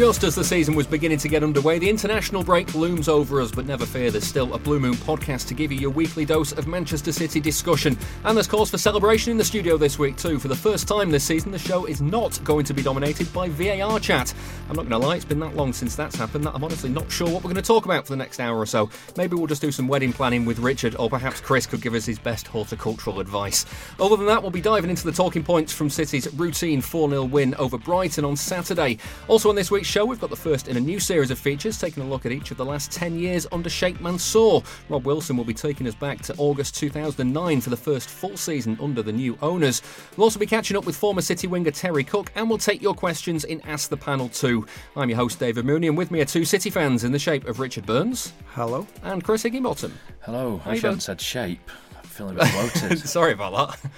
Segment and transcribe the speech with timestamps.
[0.00, 3.50] Just as the season was beginning to get underway, the international break looms over us,
[3.50, 6.52] but never fear, there's still a Blue Moon podcast to give you your weekly dose
[6.52, 7.98] of Manchester City discussion.
[8.24, 10.38] And there's cause for celebration in the studio this week, too.
[10.38, 13.50] For the first time this season, the show is not going to be dominated by
[13.50, 14.32] VAR chat.
[14.70, 16.88] I'm not going to lie, it's been that long since that's happened that I'm honestly
[16.88, 18.88] not sure what we're going to talk about for the next hour or so.
[19.18, 22.06] Maybe we'll just do some wedding planning with Richard, or perhaps Chris could give us
[22.06, 23.66] his best horticultural advice.
[24.00, 27.24] Other than that, we'll be diving into the talking points from City's routine 4 0
[27.24, 28.96] win over Brighton on Saturday.
[29.28, 31.76] Also, on this week's show, we've got the first in a new series of features,
[31.76, 34.60] taking a look at each of the last 10 years under Sheikh Mansour.
[34.88, 38.78] Rob Wilson will be taking us back to August 2009 for the first full season
[38.80, 39.82] under the new owners.
[40.16, 42.94] We'll also be catching up with former City winger Terry Cooke, and we'll take your
[42.94, 44.64] questions in Ask the Panel too.
[44.94, 47.48] I'm your host, David Mooney, and with me are two City fans in the shape
[47.48, 48.32] of Richard Burns.
[48.52, 48.86] Hello.
[49.02, 49.92] And Chris Higginbottom.
[50.20, 50.58] Hello.
[50.58, 51.00] How I you should have doing?
[51.00, 51.68] said shape.
[51.96, 53.00] I'm feeling a bit bloated.
[53.00, 53.90] Sorry about that.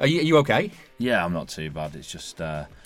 [0.00, 0.72] Are you, are you okay?
[0.98, 1.94] yeah, I'm not too bad.
[1.94, 2.81] It's just uh, just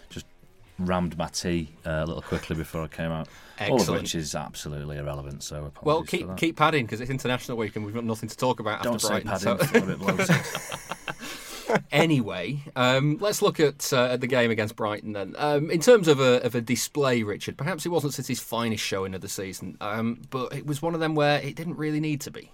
[0.79, 3.29] rammed my tea uh, a little quickly before I came out.
[3.71, 5.43] All of which is absolutely irrelevant.
[5.43, 6.37] So apologies Well, for keep that.
[6.37, 9.07] keep padding because it's International Week and we've got nothing to talk about Don't after
[9.07, 9.31] say Brighton.
[9.31, 9.41] padding.
[9.41, 10.37] so- I feel a bit bloated.
[11.91, 15.35] anyway, um, let's look at, uh, at the game against Brighton then.
[15.39, 19.15] Um, in terms of a, of a display, Richard, perhaps it wasn't City's finest showing
[19.15, 22.21] of the season, um, but it was one of them where it didn't really need
[22.23, 22.51] to be.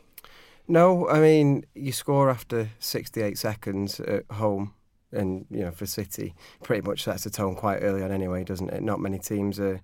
[0.69, 4.73] No, I mean you score after 68 seconds at home,
[5.13, 8.71] and you know for City, pretty much sets the tone quite early on anyway, doesn't
[8.71, 8.83] it?
[8.83, 9.81] Not many teams are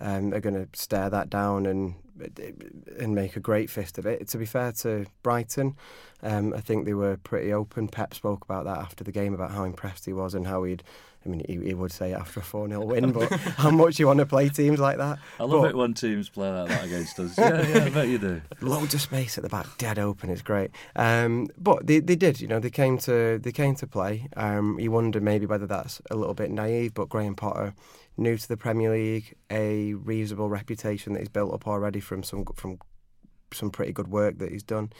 [0.00, 1.94] um, are going to stare that down and
[2.98, 4.28] and make a great fist of it.
[4.28, 5.76] To be fair to Brighton,
[6.22, 7.88] um, I think they were pretty open.
[7.88, 10.82] Pep spoke about that after the game about how impressed he was and how he'd.
[11.24, 14.06] I mean, he, he would say after a 4 0 win, but how much you
[14.06, 15.18] want to play teams like that.
[15.38, 17.36] I love But- it when teams play like that against us.
[17.36, 18.40] Yeah, yeah, I bet you do.
[18.62, 20.30] loads of space at the back, dead open.
[20.30, 20.70] It's great.
[20.96, 24.28] Um, but they, they did, you know, they came to they came to play.
[24.34, 27.74] Um, you wonder maybe whether that's a little bit naive, but Graham Potter,
[28.16, 32.44] new to the Premier League, a reasonable reputation that he's built up already from some
[32.54, 32.78] from
[33.52, 34.92] some pretty good work that he's done.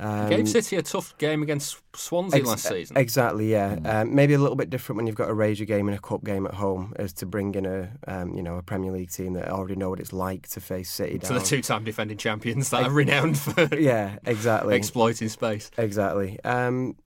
[0.00, 2.96] Um, Gave City a tough game against Swansea ex- last season.
[2.96, 3.78] Exactly, yeah.
[3.84, 6.24] Um, maybe a little bit different when you've got a Ranger game and a cup
[6.24, 9.34] game at home, as to bring in a um, you know a Premier League team
[9.34, 11.38] that already know what it's like to face City to down.
[11.38, 14.74] the two-time defending champions that are renowned for yeah, exactly.
[14.76, 15.70] exploiting space.
[15.78, 16.40] Exactly.
[16.42, 16.96] Um,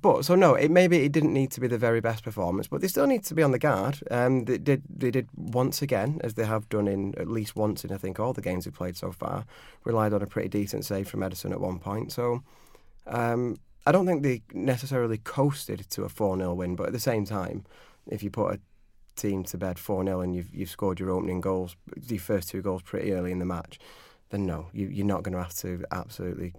[0.00, 2.80] but so no, it maybe it didn't need to be the very best performance, but
[2.80, 4.00] they still need to be on the guard.
[4.10, 7.84] Um, they did they did once again, as they have done in at least once
[7.84, 9.44] in I think all the games we've played so far,
[9.84, 12.12] relied on a pretty decent save from Ederson at one point.
[12.12, 12.42] So
[13.06, 13.56] um,
[13.86, 17.24] I don't think they necessarily coasted to a four 0 win, but at the same
[17.24, 17.64] time,
[18.06, 18.60] if you put a
[19.16, 21.76] team to bed four 0 and you've you've scored your opening goals,
[22.08, 23.78] your first two goals pretty early in the match,
[24.30, 26.52] then no, you, you're not going to have to absolutely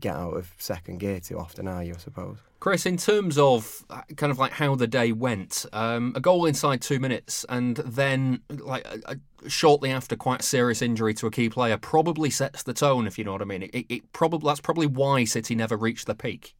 [0.00, 1.94] get out of second gear too often, are you?
[1.94, 2.38] I suppose.
[2.60, 6.46] Chris, in terms of uh, kind of like how the day went, um, a goal
[6.46, 9.14] inside two minutes, and then like uh, uh,
[9.48, 13.06] shortly after, quite a serious injury to a key player, probably sets the tone.
[13.06, 16.06] If you know what I mean, it, it probably that's probably why City never reached
[16.06, 16.54] the peak.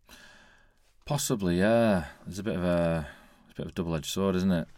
[1.05, 2.07] Possibly, yeah.
[2.27, 3.07] There's a bit of a,
[3.51, 4.69] a bit of a double-edged sword, isn't it?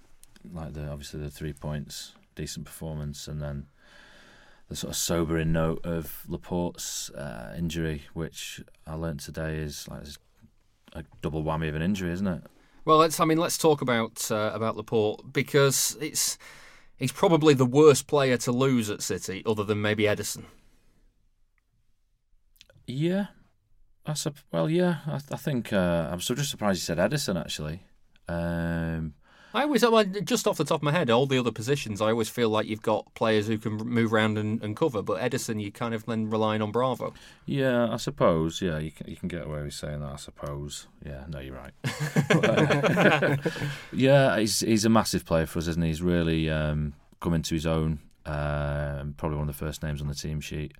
[0.53, 3.67] Like the obviously the three points, decent performance, and then
[4.75, 10.03] the sort of sobering note of Laporte's uh, injury, which I learnt today is like
[10.95, 12.43] a double whammy of an injury, isn't it?
[12.85, 13.21] Well, let's.
[13.21, 16.39] I mean, let's talk about uh, about Laporte because it's
[16.97, 20.45] he's probably the worst player to lose at City, other than maybe Ederson.
[22.85, 23.27] Yeah,
[24.05, 24.99] I sup- well, yeah.
[25.07, 27.85] I, I think uh, I'm so just surprised you said Ederson actually.
[28.29, 29.15] Um,
[29.55, 29.85] I always,
[30.25, 32.67] just off the top of my head, all the other positions, I always feel like
[32.67, 35.01] you've got players who can move around and, and cover.
[35.01, 37.15] But Ederson, you kind of then relying on Bravo.
[37.47, 38.61] yeah, I suppose.
[38.61, 40.13] Yeah, you can you can get away with saying that.
[40.13, 40.89] I suppose.
[41.07, 41.73] Yeah, no, you're right.
[43.93, 45.89] yeah, he's he's a massive player for us, isn't he?
[45.89, 48.01] He's really um, come into his own.
[48.27, 50.73] Um, probably one of the first names on the team sheet.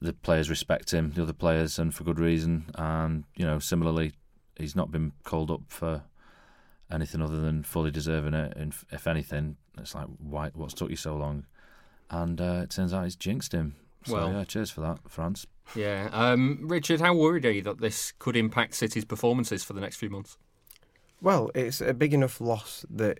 [0.00, 2.66] The players respect him, the other players, and for good reason.
[2.74, 4.12] And you know, similarly,
[4.58, 6.02] he's not been called up for
[6.90, 8.56] anything other than fully deserving it.
[8.56, 10.50] And if- if anything, it's like, why?
[10.54, 11.46] What's took you so long?
[12.10, 13.74] And uh, it turns out he's jinxed him.
[14.04, 15.46] So Well- yeah, cheers for that, France.
[15.74, 19.80] Yeah, um, Richard, how worried are you that this could impact City's performances for the
[19.80, 20.38] next few months?
[21.20, 23.18] Well, it's a big enough loss that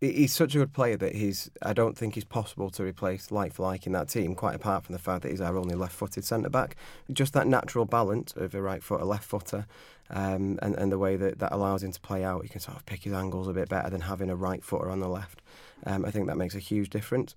[0.00, 1.50] he's such a good player that he's.
[1.62, 4.34] I don't think he's possible to replace like for like in that team.
[4.34, 6.76] Quite apart from the fact that he's our only left-footed centre back,
[7.12, 9.66] just that natural balance of a right foot, a left footer,
[10.08, 12.42] um, and and the way that that allows him to play out.
[12.42, 14.90] He can sort of pick his angles a bit better than having a right footer
[14.90, 15.42] on the left.
[15.84, 17.34] Um, I think that makes a huge difference.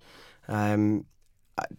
[0.48, 1.06] Um,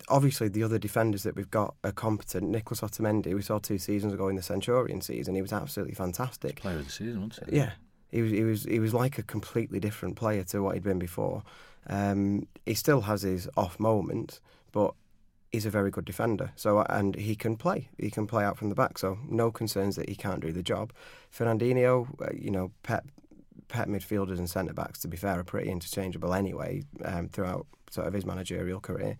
[0.09, 2.49] obviously, the other defenders that we've got are competent.
[2.49, 6.61] Nicholas Otamendi, we saw two seasons ago in the Centurion season, he was absolutely fantastic.
[6.61, 7.57] Player of the season, wasn't he?
[7.57, 7.71] Yeah,
[8.11, 10.99] he was he was he was like a completely different player to what he'd been
[10.99, 11.43] before.
[11.87, 14.41] Um, he still has his off moments,
[14.71, 14.93] but
[15.51, 16.51] he's a very good defender.
[16.55, 17.89] So and he can play.
[17.97, 18.97] He can play out from the back.
[18.97, 20.93] So no concerns that he can't do the job.
[21.35, 23.05] Fernandinho, uh, you know, Pep
[23.67, 28.07] Pep midfielders and centre backs, to be fair, are pretty interchangeable anyway um, throughout sort
[28.07, 29.17] of his managerial career.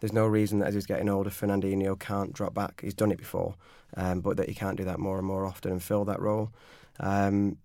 [0.00, 2.80] There's no reason that as he's getting older, Fernandinho can't drop back.
[2.82, 3.54] He's done it before,
[3.96, 6.50] um, but that he can't do that more and more often and fill that role.
[7.00, 7.58] Um,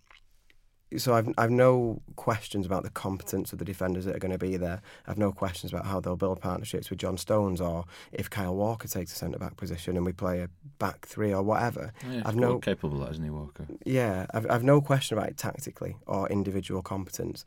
[0.98, 4.38] so I've I've no questions about the competence of the defenders that are going to
[4.38, 4.80] be there.
[5.06, 8.88] I've no questions about how they'll build partnerships with John Stones or if Kyle Walker
[8.88, 10.48] takes a centre back position and we play a
[10.78, 11.92] back three or whatever.
[12.10, 13.66] Yeah, I've no capable of that, isn't he, Walker?
[13.84, 17.44] yeah, I've I've no question about it tactically or individual competence,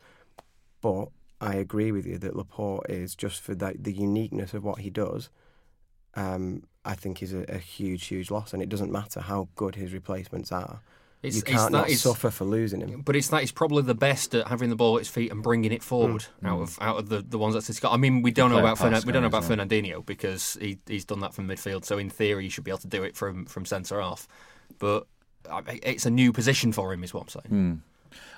[0.80, 1.08] but
[1.40, 4.90] I agree with you that Laporte is just for that the uniqueness of what he
[4.90, 5.30] does.
[6.14, 9.74] Um, I think is a, a huge, huge loss, and it doesn't matter how good
[9.74, 10.80] his replacements are.
[11.26, 13.02] It's, you can't that not suffer for losing him.
[13.02, 15.42] But it's that he's probably the best at having the ball at his feet and
[15.42, 17.92] bringing it forward out of out of the, the ones that's got.
[17.92, 19.44] I mean, we don't know about pass we don't know about.
[19.44, 21.84] Fernandinho because he he's done that from midfield.
[21.84, 24.26] So in theory, he should be able to do it from from centre half.
[24.78, 25.06] But
[25.82, 27.46] it's a new position for him, is what I'm saying.
[27.48, 27.74] Hmm.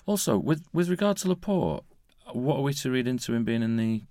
[0.06, 1.84] Also, with with regard to Laporte,
[2.32, 4.02] what are we to read into him being in the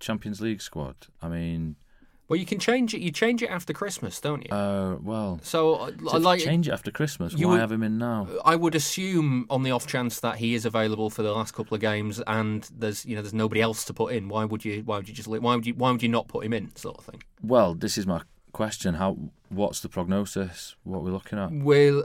[0.00, 0.94] Champions League squad?
[1.22, 1.76] I mean,
[2.28, 3.00] Well, you can change it.
[3.00, 4.50] You change it after Christmas, don't you?
[4.56, 6.40] uh, well, so I so like.
[6.40, 7.34] change it after Christmas.
[7.36, 8.28] Why would- have him in now?
[8.44, 11.74] I would assume, on the off chance that he is available for the last couple
[11.74, 14.28] of games, and there's you know there's nobody else to put in.
[14.28, 14.82] Why would you?
[14.84, 15.28] Why would you just?
[15.28, 15.74] Why would you?
[15.74, 16.74] Why would you not put him in?
[16.76, 17.22] Sort of thing.
[17.42, 18.22] Well, this is my
[18.52, 18.94] question.
[18.94, 19.18] How?
[19.50, 20.76] What's the prognosis?
[20.84, 21.52] What we're looking at?
[21.52, 22.04] Well,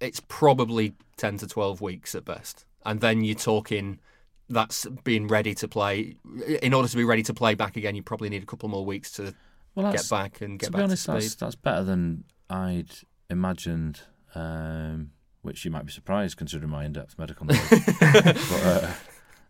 [0.00, 2.64] it's probably 10 to 12 weeks at best.
[2.84, 4.00] And then you're talking
[4.48, 6.16] that's being ready to play.
[6.62, 8.84] In order to be ready to play back again, you probably need a couple more
[8.84, 9.34] weeks to
[9.74, 11.22] Well, get back and get to back be honest, to speed.
[11.22, 12.90] that's that's better than I'd
[13.30, 14.00] imagined.
[14.34, 15.10] Um,
[15.42, 17.68] which you might be surprised considering my in-depth medical knowledge.
[18.00, 18.90] but uh,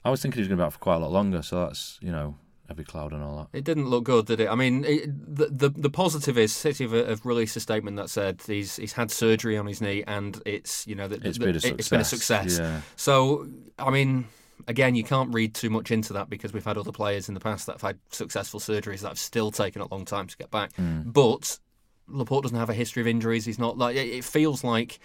[0.05, 1.40] I was thinking he was going to be out for quite a lot longer.
[1.40, 2.37] So that's you know
[2.69, 3.56] every cloud and all that.
[3.58, 4.49] It didn't look good, did it?
[4.49, 5.06] I mean, it,
[5.37, 8.93] the, the the positive is City have, have released a statement that said he's he's
[8.94, 11.79] had surgery on his knee and it's you know that It's that- been a success.
[11.79, 12.58] it's been a success.
[12.58, 12.81] Yeah.
[12.97, 13.47] So
[13.79, 14.26] I mean,
[14.68, 17.40] again, you can't read too much into that because we've had other players in the
[17.40, 20.50] past that have had successful surgeries that have still taken a long time to get
[20.50, 20.72] back.
[20.74, 21.12] Mm.
[21.12, 21.58] But
[22.08, 23.44] Laporte doesn't have a history of injuries.
[23.44, 24.98] He's not like it feels like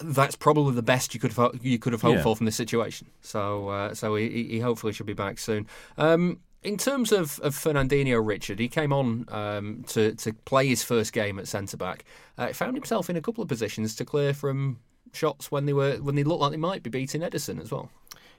[0.00, 2.22] that's probably the best you could have you could have hoped Yeah.
[2.22, 3.08] for from this situation.
[3.20, 5.66] So uh, so he, he hopefully should be back soon.
[5.96, 10.82] Um, in terms of, of Fernandinho, Richard, he came on um, to to play his
[10.82, 12.04] first game at centre back.
[12.36, 14.78] Uh, found himself in a couple of positions to clear from
[15.12, 17.90] shots when they were when they looked like they might be beating Ederson as well.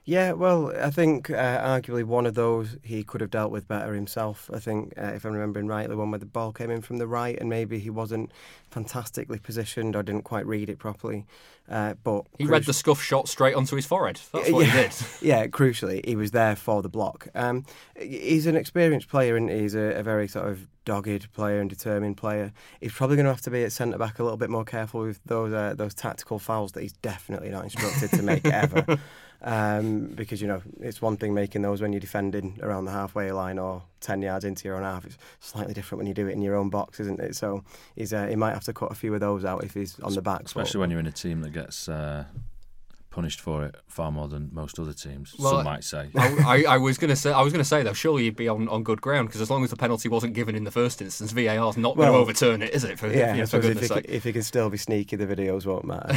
[0.09, 3.93] Yeah, well, I think uh, arguably one of those he could have dealt with better
[3.93, 4.49] himself.
[4.51, 6.97] I think, uh, if I'm remembering right, the one where the ball came in from
[6.97, 8.31] the right and maybe he wasn't
[8.71, 11.27] fantastically positioned or didn't quite read it properly.
[11.69, 14.19] Uh, but He read the scuff shot straight onto his forehead.
[14.33, 14.93] That's what yeah, he did.
[15.21, 17.27] yeah, crucially, he was there for the block.
[17.35, 17.63] Um,
[17.95, 22.17] he's an experienced player and he's a, a very sort of dogged player and determined
[22.17, 22.51] player.
[22.81, 25.01] He's probably going to have to be at centre back a little bit more careful
[25.01, 28.97] with those uh, those tactical fouls that he's definitely not instructed to make ever.
[29.41, 33.31] Um, because you know it's one thing making those when you're defending around the halfway
[33.31, 35.05] line or ten yards into your own half.
[35.05, 37.35] It's slightly different when you do it in your own box, isn't it?
[37.35, 37.63] So
[37.97, 40.21] uh, he might have to cut a few of those out if he's on the
[40.21, 40.41] back.
[40.43, 42.25] Especially but- when you're in a team that gets uh,
[43.09, 45.35] punished for it far more than most other teams.
[45.37, 46.09] Well, some might say.
[46.15, 48.35] I, I, I was going to say, I was going to say though, surely you'd
[48.35, 50.71] be on, on good ground because as long as the penalty wasn't given in the
[50.71, 52.99] first instance, VAR's not going to overturn it, is it?
[52.99, 54.05] For, yeah, for, for suppose if goodness he, sake.
[54.05, 56.13] can, if he can still be sneaky, the videos won't matter.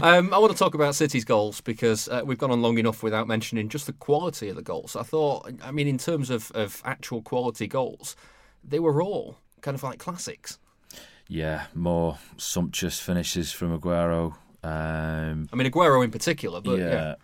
[0.02, 3.02] um, I want to talk about City's goals because uh, we've gone on long enough
[3.02, 4.96] without mentioning just the quality of the goals.
[4.96, 8.16] I thought, I mean, in terms of, of actual quality goals,
[8.64, 10.58] they were all kind of like classics.
[11.28, 14.36] Yeah, more sumptuous finishes from Aguero.
[14.62, 17.14] Um, I mean, Aguero in particular, but yeah.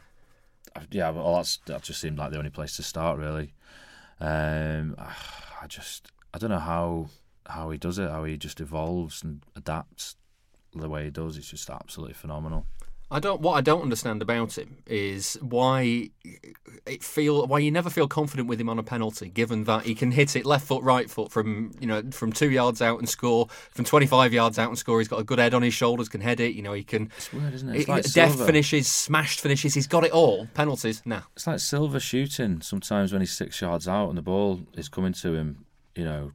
[0.76, 1.10] yeah, yeah.
[1.10, 3.54] Well, that's that just seemed like the only place to start, really.
[4.20, 7.08] Um, I just, I don't know how
[7.46, 10.16] how he does it, how he just evolves and adapts
[10.74, 11.36] the way he does.
[11.36, 12.66] It's just absolutely phenomenal.
[13.12, 13.42] I don't.
[13.42, 16.08] What I don't understand about him is why
[16.86, 19.94] it feel why you never feel confident with him on a penalty, given that he
[19.94, 23.08] can hit it left foot, right foot from you know from two yards out and
[23.08, 24.98] score, from twenty five yards out and score.
[24.98, 26.54] He's got a good head on his shoulders, can head it.
[26.54, 27.10] You know he can.
[27.18, 27.80] It's weird, isn't it?
[27.80, 28.46] It's like death Silva.
[28.46, 29.74] finishes, smashed finishes.
[29.74, 30.48] He's got it all.
[30.54, 31.20] Penalties, nah.
[31.36, 32.62] It's like Silva shooting.
[32.62, 36.32] Sometimes when he's six yards out and the ball is coming to him, you know,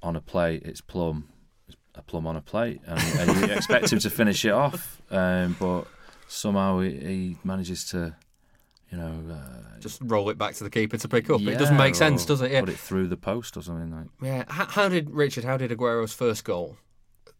[0.00, 1.28] on a plate, it's plum,
[1.66, 5.02] it's a plum on a plate, and, and you expect him to finish it off,
[5.10, 5.88] um, but
[6.30, 8.14] somehow he, he manages to,
[8.90, 11.40] you know, uh, Just roll it back to the keeper to pick up.
[11.40, 12.50] yeah, it doesn't make sense, does it?
[12.52, 12.60] Yeah.
[12.60, 14.06] Put it through the post or something like.
[14.22, 14.44] Yeah.
[14.48, 15.44] How, how did Richard?
[15.44, 16.76] How did Aguero's first goal,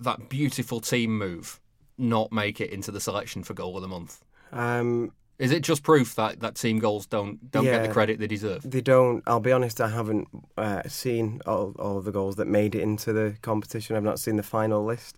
[0.00, 1.60] that beautiful team move,
[1.98, 4.20] not make it into the selection for goal of the month?
[4.52, 8.26] Um, Is it just proof that, that team goals don't don't get the credit they
[8.26, 8.62] deserve?
[8.70, 9.22] they don't.
[9.26, 9.80] I'll be honest.
[9.80, 10.28] I haven't
[10.58, 13.96] uh, seen all, all of the goals that made it into the competition.
[13.96, 15.16] I've not seen the final list,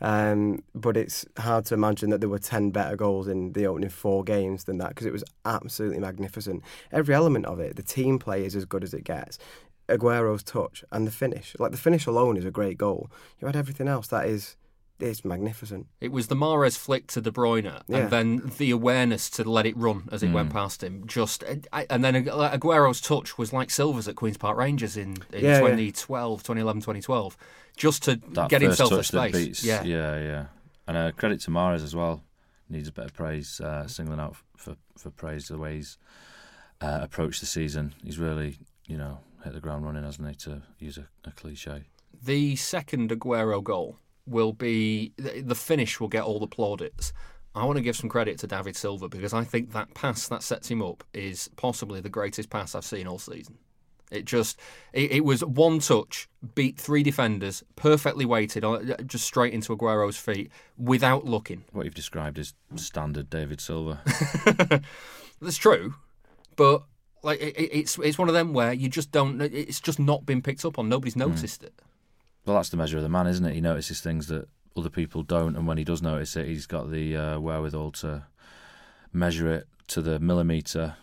[0.00, 3.90] um, but it's hard to imagine that there were ten better goals in the opening
[3.90, 6.62] four games than that because it was absolutely magnificent.
[6.92, 9.38] Every element of it, the team play is as good as it gets.
[9.88, 13.10] Aguero's touch and the finish, like the finish alone, is a great goal.
[13.40, 14.56] You had everything else that is,
[15.00, 15.86] it's magnificent.
[16.00, 17.96] It was the Mahrez flick to De Bruyne, Yeah.
[17.98, 21.04] and then the awareness to let it run as it went past him.
[21.06, 25.50] Just and then Aguero's touch was like Silver's at Queens Park Rangers in, in Yeah,
[25.54, 25.58] yeah.
[25.60, 27.36] 2012, 2011, 2012,
[27.76, 29.46] just to That get first himself a touch that space.
[29.46, 29.82] beats, yeah.
[29.82, 30.46] yeah, yeah.
[30.86, 32.22] And uh, credit to Mahrez as well.
[32.68, 35.98] Needs a bit of praise, uh, singling out for for praise the way he's
[36.80, 37.94] uh, approached the season.
[38.02, 40.34] He's really, you know, hit the ground running, hasn't he?
[40.36, 41.84] To use a, a cliche.
[42.22, 47.12] The second Aguero goal will be the finish will get all the plaudits.
[47.54, 50.42] I want to give some credit to David Silva because I think that pass that
[50.42, 53.58] sets him up is possibly the greatest pass I've seen all season.
[54.10, 54.58] It just
[54.92, 60.16] it, it was one touch, beat three defenders, perfectly weighted, on- just straight into Aguero's
[60.16, 61.64] feet without looking.
[61.72, 64.00] What you've described is standard David Silva.
[65.40, 65.94] That's true,
[66.56, 66.82] but
[67.22, 69.40] like it, it- it's it's one of them where you just don't.
[69.40, 70.88] It's just not been picked up on.
[70.88, 71.20] Nobody's hmm.
[71.20, 71.74] noticed it.
[72.44, 73.54] Well, that's the measure of the man, isn't it?
[73.54, 76.90] He notices things that other people don't, and when he does notice it, he's got
[76.90, 78.24] the uh, wherewithal to
[79.12, 80.96] measure it to the millimeter,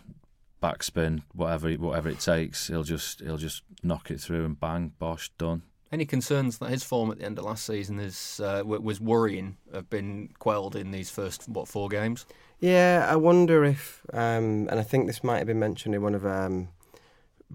[0.62, 2.68] backspin, whatever whatever it takes.
[2.68, 5.62] He'll just he'll just knock it through and bang, bosh, done.
[5.90, 9.56] Any concerns that his form at the end of last season is uh, was worrying
[9.74, 12.24] have been quelled in these first what four games?
[12.60, 16.14] Yeah, I wonder if, um, and I think this might have been mentioned in one
[16.14, 16.68] of um,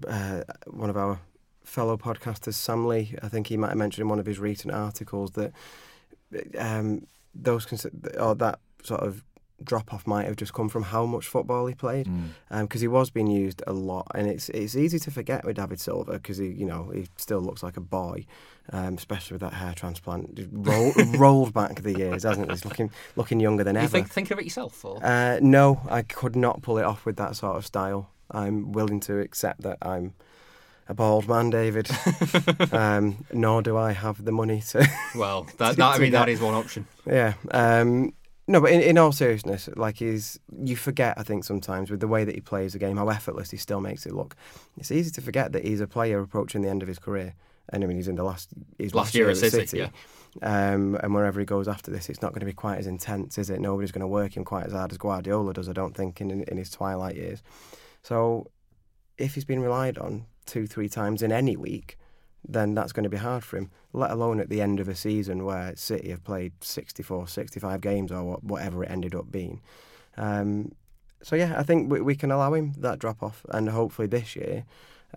[0.06, 1.18] uh, one of our
[1.68, 3.14] fellow podcasters, Sam Lee.
[3.22, 5.52] I think he might have mentioned in one of his recent articles that
[6.58, 9.24] um, those consi- or that sort of
[9.64, 12.28] drop off might have just come from how much football he played Mm.
[12.62, 15.80] because he was being used a lot, and it's it's easy to forget with David
[15.80, 18.24] Silva because he you know he still looks like a boy,
[18.72, 22.52] um, especially with that hair transplant Just roll, rolled back the years, hasn't it?
[22.52, 23.88] He's looking looking younger than You ever.
[23.90, 27.34] think think of it yourself, Uh, no, I could not pull it off with that
[27.36, 28.10] sort of style.
[28.30, 30.14] I'm willing to accept that I'm
[30.88, 31.90] a bald man, David.
[32.72, 34.88] um, nor do I have the money to.
[35.14, 36.86] well, that, that I mean that is one option.
[37.06, 37.34] yeah.
[37.50, 38.14] Um,
[38.50, 42.08] no, but in, in all seriousness, like he's, you forget, I think sometimes with the
[42.08, 44.36] way that he plays the game, how effortless he still makes it look.
[44.78, 47.34] It's easy to forget that he's a player approaching the end of his career.
[47.68, 49.90] And I mean, he's in the last his Last year at City, yeah.
[50.40, 53.36] Um, and wherever he goes after this, it's not going to be quite as intense,
[53.36, 53.60] is it?
[53.60, 56.30] Nobody's going to work him quite as hard as Guardiola does, I don't think, in,
[56.30, 57.42] in his twilight years.
[58.02, 58.50] So
[59.18, 61.98] if he's been relied on two, three times in any week,
[62.46, 64.94] then that's going to be hard for him, let alone at the end of a
[64.94, 69.60] season where City have played 64, 65 games or whatever it ended up being.
[70.16, 70.72] Um,
[71.22, 73.44] so, yeah, I think we, we can allow him that drop off.
[73.50, 74.64] And hopefully this year,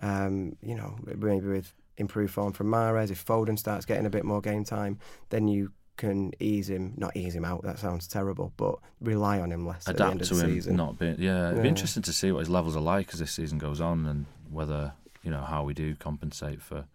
[0.02, 4.24] um, you know, maybe with improved form from Mahrez, if Foden starts getting a bit
[4.24, 4.98] more game time,
[5.30, 9.52] then you can ease him, not ease him out, that sounds terrible, but rely on
[9.52, 10.76] him less at the end adapt of to the him season.
[10.76, 11.06] not be.
[11.18, 11.62] yeah it'd Yeah.
[11.62, 14.26] be interesting to see what his levels are like as this season goes on and
[14.50, 16.86] whether you know how we do compensate for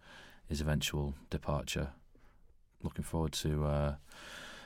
[0.48, 1.88] his eventual departure
[2.82, 3.94] looking forward to uh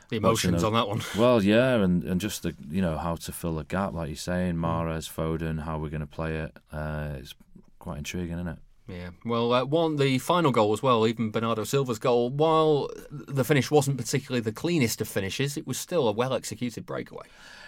[0.09, 1.01] The Watching emotions those- on that one.
[1.19, 4.17] well yeah and and just the you know how to fill the gap like you're
[4.17, 4.61] saying Mm.
[4.65, 7.35] Mahrez Foden how we're going to play it uh it's
[7.79, 8.59] quite intriguing isn't it
[8.93, 9.11] Yeah.
[9.25, 11.07] Well, uh, one the final goal as well.
[11.07, 15.79] Even Bernardo Silva's goal, while the finish wasn't particularly the cleanest of finishes, it was
[15.79, 17.27] still a well executed breakaway.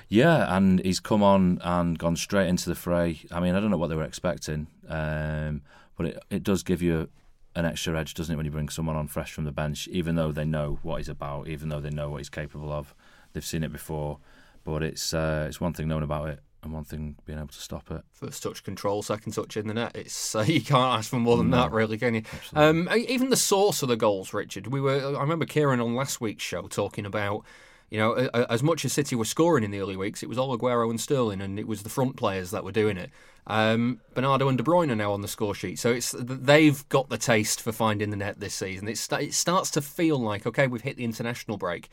[0.08, 3.20] Yeah, and he's come on and gone straight into the fray.
[3.32, 5.62] I mean, I don't know what they were expecting, um,
[5.96, 7.08] but it, it does give you
[7.56, 10.16] an extra edge, doesn't it, when you bring someone on fresh from the bench, even
[10.16, 12.94] though they know what he's about, even though they know what he's capable of.
[13.32, 14.18] They've seen it before,
[14.62, 17.61] but it's uh, it's one thing knowing about it and one thing being able to
[17.61, 18.02] stop it.
[18.12, 19.92] First touch control, second touch in the net.
[19.94, 21.59] It's uh, you can't ask for more than No.
[21.59, 22.23] that, really, can you?
[22.54, 24.66] Um, even the source of the goals, Richard.
[24.68, 25.16] We were.
[25.16, 27.44] I remember Kieran on last week's show talking about.
[27.90, 30.56] You know, as much as City were scoring in the early weeks, it was all
[30.59, 33.11] Aguero and Sterling, and it was the front players that were doing it.
[33.47, 37.09] Um, Bernardo and De Bruyne are now on the score sheet, so it's they've got
[37.09, 38.88] the taste for finding the net this season.
[38.88, 41.88] It, it starts to feel like okay, we've hit the international break.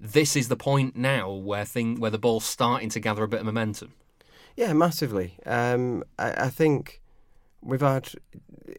[0.00, 3.40] This is the point now where thing where the ball's starting to gather a bit
[3.40, 3.94] of momentum.
[4.58, 5.38] Yeah, massively.
[5.46, 7.00] Um, I, I think
[7.62, 8.10] we've had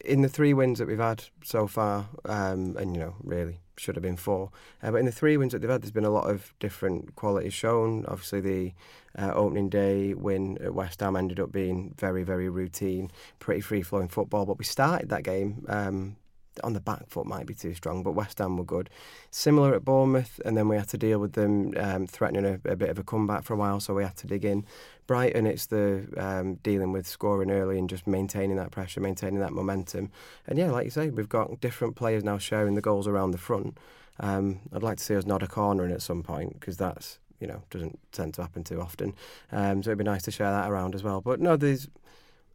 [0.04, 3.96] in the three wins that we've had so far, um, and you know, really should
[3.96, 4.50] have been four.
[4.82, 7.16] Uh, but in the three wins that they've had, there's been a lot of different
[7.16, 8.04] qualities shown.
[8.08, 8.74] Obviously, the
[9.18, 13.80] uh, opening day win at West Ham ended up being very, very routine, pretty free
[13.80, 14.44] flowing football.
[14.44, 16.16] But we started that game um,
[16.62, 18.90] on the back foot might be too strong, but West Ham were good.
[19.30, 22.76] Similar at Bournemouth, and then we had to deal with them um, threatening a, a,
[22.76, 24.64] bit of a comeback for a while, so we had to dig in.
[25.06, 29.52] Brighton, it's the um, dealing with scoring early and just maintaining that pressure, maintaining that
[29.52, 30.10] momentum.
[30.46, 33.38] And yeah, like you say, we've got different players now sharing the goals around the
[33.38, 33.76] front.
[34.20, 37.18] Um, I'd like to see us nod a corner in at some point because that's
[37.40, 39.14] you know doesn't tend to happen too often.
[39.50, 41.20] Um, so it'd be nice to share that around as well.
[41.20, 41.88] But no, there's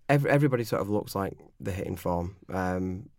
[0.09, 2.35] every, everybody sort of looks like they're hitting form.
[2.49, 3.09] Um,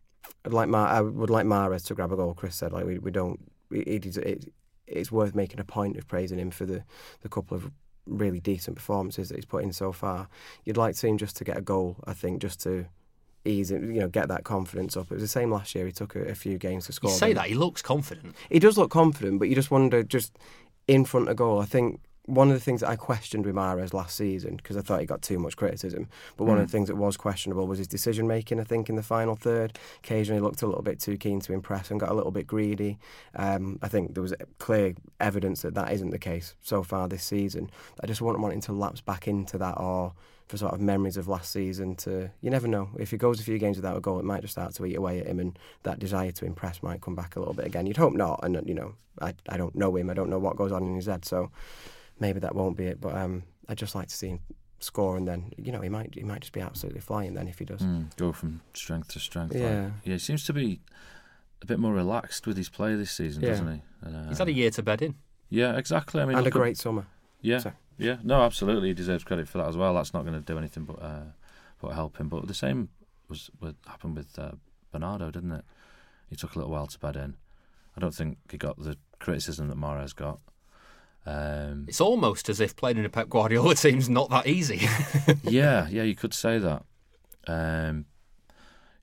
[0.44, 2.34] I'd like Mar- I would like Mahrez to grab a goal.
[2.34, 3.40] Chris said like we, we don't.
[3.70, 4.52] It, it, it,
[4.86, 6.84] it's worth making a point of praising him for the,
[7.22, 7.70] the couple of
[8.06, 10.28] really decent performances that he's put in so far.
[10.64, 11.96] You'd like to see him just to get a goal.
[12.04, 12.86] I think just to
[13.44, 15.10] ease it, you know, get that confidence up.
[15.10, 15.86] It was the same last year.
[15.86, 17.10] He took a, a few games to score.
[17.10, 17.36] You say them.
[17.36, 18.36] that he looks confident.
[18.50, 20.38] He does look confident, but you just wonder just
[20.86, 21.60] in front of goal.
[21.60, 24.80] I think one of the things that I questioned with Mahrez last season because I
[24.80, 26.08] thought he got too much criticism.
[26.36, 26.60] But one mm.
[26.60, 28.60] of the things that was questionable was his decision making.
[28.60, 31.90] I think in the final third, occasionally looked a little bit too keen to impress
[31.90, 32.98] and got a little bit greedy.
[33.34, 37.24] Um, I think there was clear evidence that that isn't the case so far this
[37.24, 37.70] season.
[38.02, 40.12] I just wasn't wanting to lapse back into that or
[40.48, 43.42] for sort of memories of last season to you never know if he goes a
[43.42, 45.58] few games without a goal it might just start to eat away at him and
[45.82, 48.62] that desire to impress might come back a little bit again you'd hope not and
[48.64, 51.06] you know I, I don't know him I don't know what goes on in his
[51.06, 51.50] head so
[52.18, 53.00] maybe that won't be it.
[53.00, 54.40] But um, I'd just like to see him
[54.80, 57.58] score, and then you know he might he might just be absolutely flying then if
[57.58, 57.80] he does.
[57.80, 59.54] Mm, go from strength to strength.
[59.54, 60.12] Yeah, like, yeah.
[60.14, 60.80] He seems to be
[61.62, 63.50] a bit more relaxed with his play this season, yeah.
[63.50, 63.82] doesn't he?
[64.02, 65.14] And, uh, He's had a year to bed in.
[65.48, 66.20] Yeah, exactly.
[66.20, 67.06] I mean, and a great summer.
[67.40, 67.72] Yeah, so.
[67.98, 68.16] yeah.
[68.22, 68.88] No, absolutely.
[68.88, 69.94] He deserves credit for that as well.
[69.94, 71.24] That's not going to do anything but uh,
[71.80, 72.28] but help him.
[72.28, 72.88] But the same
[73.28, 74.52] was what happened with uh,
[74.92, 75.64] Bernardo, didn't it?
[76.28, 77.36] He took a little while to bed in.
[77.96, 80.40] I don't think he got the criticism that Mahrez got.
[81.26, 84.88] Um, it's almost as if playing in a Pep Guardiola team's not that easy.
[85.42, 86.84] yeah, yeah, you could say that.
[87.48, 88.06] Um,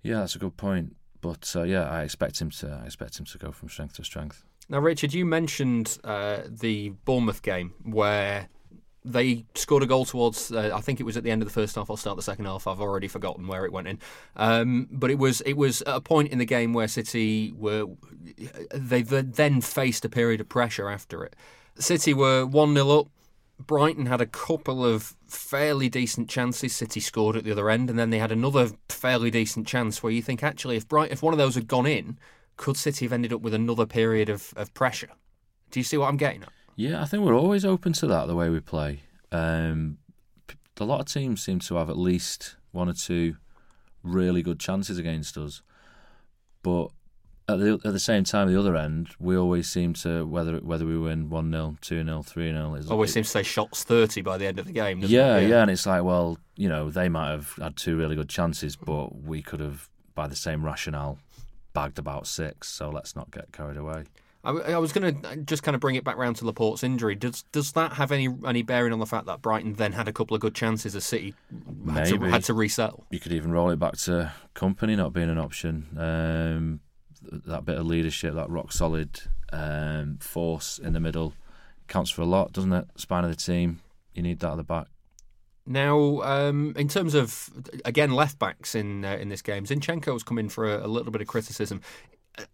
[0.02, 0.96] yeah, that's a good point.
[1.22, 2.80] But uh, yeah, I expect him to.
[2.82, 4.46] I expect him to go from strength to strength.
[4.70, 8.50] Now, Richard, you mentioned uh, the Bournemouth game where
[9.06, 10.52] they scored a goal towards.
[10.52, 11.90] Uh, I think it was at the end of the first half.
[11.90, 12.68] I'll start the second half.
[12.68, 14.00] I've already forgotten where it went in.
[14.36, 17.86] Um, but it was it was at a point in the game where City were
[18.74, 21.36] they then faced a period of pressure after it.
[21.78, 23.08] City were 1 0 up.
[23.60, 26.76] Brighton had a couple of fairly decent chances.
[26.76, 30.12] City scored at the other end, and then they had another fairly decent chance where
[30.12, 32.18] you think, actually, if Bright, if one of those had gone in,
[32.58, 35.10] could City have ended up with another period of, of pressure?
[35.72, 36.50] Do you see what I'm getting at?
[36.76, 39.02] Yeah, I think we're always open to that, the way we play.
[39.32, 39.98] Um,
[40.80, 43.36] a lot of teams seem to have at least one or two
[44.02, 45.62] really good chances against us.
[46.62, 46.90] But
[47.50, 50.86] at the at the same time, the other end, we always seem to whether whether
[50.86, 54.38] we win one 0 two 0 three 0 always seems to say shots thirty by
[54.38, 55.00] the end of the game.
[55.00, 58.16] Yeah, yeah, yeah, and it's like, well, you know, they might have had two really
[58.16, 61.20] good chances, but we could have, by the same rationale,
[61.74, 62.70] bagged about six.
[62.70, 64.06] So let's not get carried away.
[64.46, 67.16] I, I was going to just kind of bring it back round to Laporte's injury.
[67.16, 70.14] Does does that have any any bearing on the fact that Brighton then had a
[70.14, 71.34] couple of good chances as City
[71.92, 73.06] had to, had to resell?
[73.10, 75.88] You could even roll it back to Kompany not being an option.
[75.98, 76.80] Um,
[77.24, 81.34] that bit of leadership, that rock solid um, force in the middle
[81.88, 82.86] counts for a lot, doesn't it?
[82.96, 83.82] Spine of the team,
[84.14, 84.88] you need that at the back.
[85.66, 87.50] Now, um, in terms of
[87.86, 91.12] again left backs in uh, in this game, Zinchenko's come in for a, a little
[91.12, 91.82] bit of criticism,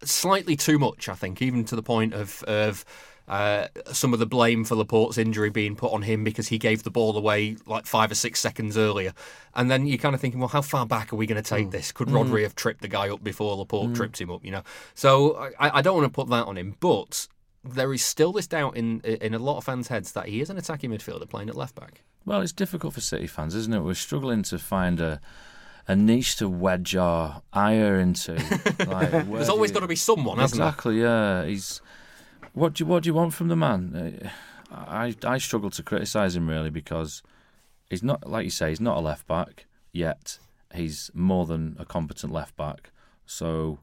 [0.04, 2.84] slightly too much, I think, even to the point of of
[3.28, 6.82] uh, some of the blame for Laporte's injury being put on him because he gave
[6.82, 9.12] the ball away like five or six seconds earlier.
[9.54, 11.68] And then you're kind of thinking, well, how far back are we going to take
[11.68, 11.70] mm.
[11.70, 11.92] this?
[11.92, 12.42] Could Rodri mm.
[12.42, 13.96] have tripped the guy up before Laporte mm.
[13.96, 14.44] tripped him up?
[14.44, 14.62] You know,
[14.94, 17.28] so I, I don't want to put that on him, but
[17.62, 20.50] there is still this doubt in in a lot of fans' heads that he is
[20.50, 22.02] an attacking midfielder playing at left back.
[22.24, 23.80] Well, it's difficult for City fans, isn't it?
[23.80, 25.20] We're struggling to find a
[25.88, 28.34] a niche to wedge our ire into.
[28.86, 29.74] Like, There's always you...
[29.74, 30.64] got to be someone, hasn't it?
[30.64, 31.44] exactly, yeah.
[31.44, 31.80] He's
[32.52, 34.22] what do you, what do you want from the man?
[34.22, 34.28] Uh,
[34.72, 37.22] I I struggle to criticise him really because
[37.88, 40.38] he's not like you say he's not a left back yet.
[40.72, 42.92] He's more than a competent left back.
[43.26, 43.80] So,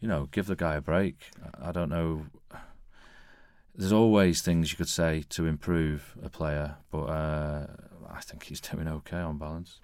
[0.00, 1.30] you know, give the guy a break.
[1.60, 2.26] I don't know.
[3.74, 7.66] there's always things you could say to improve a player, but uh,
[8.10, 9.80] I think he's doing okay on balance.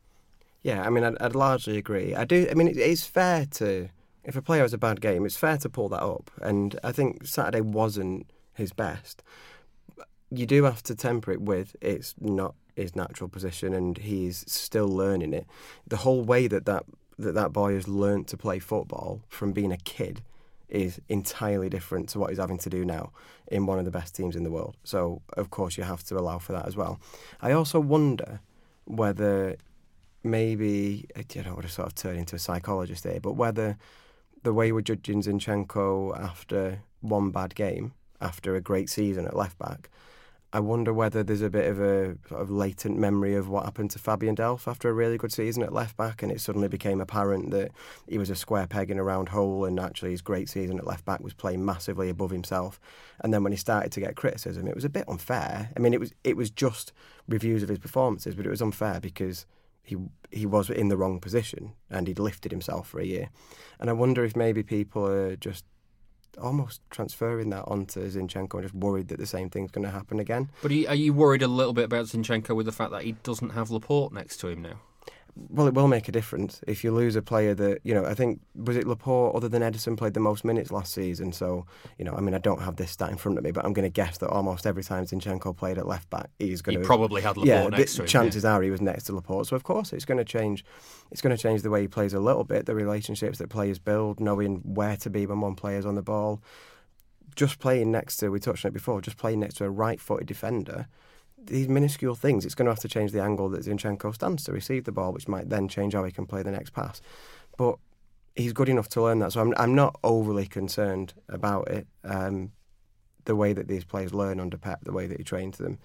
[0.63, 2.15] Yeah, I mean, I'd, I'd largely agree.
[2.15, 2.49] I do.
[2.51, 3.89] I mean, it, it's fair to
[4.25, 6.31] if a player has a bad game, it's fair to pull that up.
[6.41, 9.23] And I think Saturday wasn't his best.
[10.31, 14.89] You do have to temper it with it's not his natural position, and he's still
[14.89, 15.47] learning it.
[15.87, 16.85] The whole way that that
[17.19, 20.23] that, that boy has learnt to play football from being a kid
[20.69, 23.13] is entirely different to what he's having to do now
[23.47, 24.77] in one of the best teams in the world.
[24.83, 26.99] So, of course, you have to allow for that as well.
[27.41, 28.41] I also wonder
[28.87, 29.57] whether
[30.25, 33.77] maybe, I don't would have sort of turned into a psychologist here, but whether
[34.45, 39.59] the way we're judging Zinchenko after one bad game, after a great season at left
[39.59, 39.91] back,
[40.53, 43.91] I wonder whether there's a bit of a sort of latent memory of what happened
[43.91, 47.01] to Fabian Delph after a really good season at left back, and it suddenly became
[47.01, 47.73] apparent that
[48.09, 50.87] he was a square peg in a round hole, and actually his great season at
[50.87, 52.79] left back was playing massively above himself.
[53.21, 55.71] And then when he started to get criticism, it was a bit unfair.
[55.77, 56.93] I mean, it was it was just
[57.29, 59.47] reviews of his performances, but it was unfair because
[59.85, 59.97] he
[60.31, 63.29] he was in the wrong position and he'd lifted himself for a year.
[63.79, 65.65] And I wonder if maybe people are just
[66.39, 70.19] almost transferring that onto Zinchenko and just worried that the same thing's going to happen
[70.19, 70.51] again.
[70.63, 73.03] But are you, are you worried a little bit about Zinchenko with the fact that
[73.03, 74.81] he doesn't have Laporte next to him now?
[75.37, 78.05] Well, it will make a difference if you lose a player that you know.
[78.05, 81.33] I think was it Laporte other than Ederson played the most minutes last season.
[81.33, 81.67] So
[81.99, 83.73] you know, I mean, I don't have this stat in front of me, but I'm
[83.73, 86.83] going to guess that almost every time Zinchenko played at left back, he's going he
[86.83, 88.09] to probably had Laporte yeah, next the, to him.
[88.09, 88.53] Chances yeah.
[88.53, 89.49] are he was next to Laporte.
[89.49, 90.65] So of course it's going to change.
[91.11, 93.81] It's going to change the way he plays a little bit, the relationships that players
[93.81, 96.43] build, knowing where to be when one player's on the ball.
[97.35, 99.01] Just playing next to we touched on it before.
[99.01, 100.87] Just playing next to a right-footed defender
[101.47, 104.53] these minuscule things, it's going to have to change the angle that Zinchenko stands to
[104.53, 107.01] receive the ball, which might then change how he can play the next pass.
[107.57, 107.77] But
[108.37, 111.87] he's good enough to learn that, so I'm I'm not overly concerned about it.
[112.05, 112.53] Um,
[113.27, 115.79] the way that these players learn under Pep, the way that he trains them,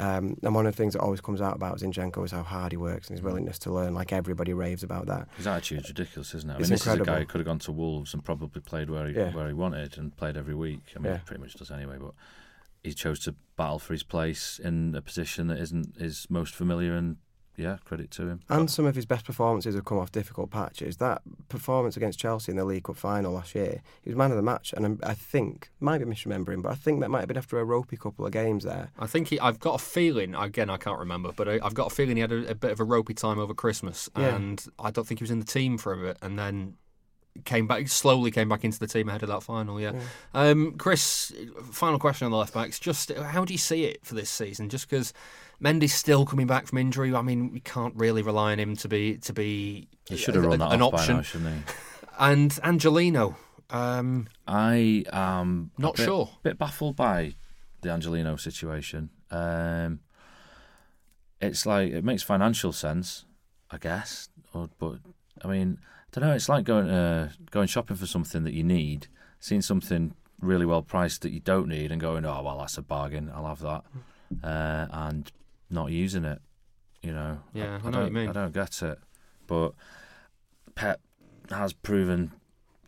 [0.00, 2.72] um, and one of the things that always comes out about Zinchenko is how hard
[2.72, 3.94] he works and his willingness to learn.
[3.94, 5.28] Like everybody raves about that.
[5.36, 6.54] His attitude's ridiculous, isn't it?
[6.54, 7.02] I It's mean, this incredible.
[7.04, 9.32] is a guy who could have gone to Wolves and probably played where he Yeah.
[9.32, 10.80] where he wanted and played every week.
[10.96, 11.18] I mean, Yeah.
[11.18, 12.12] he pretty much does anyway, but
[12.82, 16.94] he chose to battle for his place in a position that isn't his most familiar
[16.94, 17.16] and
[17.56, 18.40] yeah, credit to him.
[18.48, 20.96] And some of his best performances have come off difficult patches.
[20.96, 24.38] That performance against Chelsea in the League Cup final last year, he was man of
[24.38, 27.36] the match, and I'm- think might be misremembering, but I think that might have been
[27.36, 28.90] after a ropey couple of games there.
[28.98, 30.34] I think he, I've got a feeling.
[30.34, 32.70] Again, I can't remember, but I, I've got a feeling he had a, a bit
[32.70, 34.36] of a ropey time over Christmas, Yeah.
[34.36, 36.76] and I don't think he was in the team for a bit, and then
[37.44, 39.80] came back slowly came back into the team ahead of that final.
[39.80, 39.92] Yeah,
[40.34, 41.32] Um, Chris.
[41.72, 42.78] Final question on the left backs.
[42.78, 44.68] Just how do you see it for this season?
[44.68, 45.12] Just because
[45.62, 48.88] Mendy's still coming back from injury, I mean, we can't really rely on him to
[48.88, 51.14] be to be He should have a- run that an off option.
[51.14, 51.62] by now, shouldn't he?
[52.18, 53.36] And Angelino.
[53.70, 56.28] Um, I am a Not bit, sure.
[56.42, 57.34] bit baffled by
[57.82, 59.10] the Angelino situation.
[59.30, 60.00] Um,
[61.40, 63.24] it's like it makes financial sense,
[63.70, 64.96] I guess, or, but
[65.42, 66.34] I mean, I don't know.
[66.34, 69.06] It's like going uh, going shopping for something that you need,
[69.38, 72.82] seeing something really well priced that you don't need, and going, "Oh well, that's a
[72.82, 73.30] bargain.
[73.34, 73.84] I'll have that,"
[74.42, 75.30] uh, and
[75.70, 76.40] not using it.
[77.02, 78.28] You know, Yeah, I know what you mean.
[78.28, 78.98] I don't get it,
[79.46, 79.72] but
[80.74, 81.00] Pep
[81.50, 82.32] has proven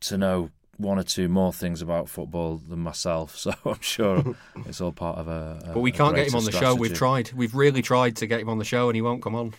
[0.00, 4.34] to know one or two more things about football than myself, so I'm sure
[4.66, 5.60] it's all part of a.
[5.64, 6.74] a But we can't get him on the show.
[6.74, 7.32] We've tried.
[7.32, 9.54] We've really tried to get him on the show, and he won't come on.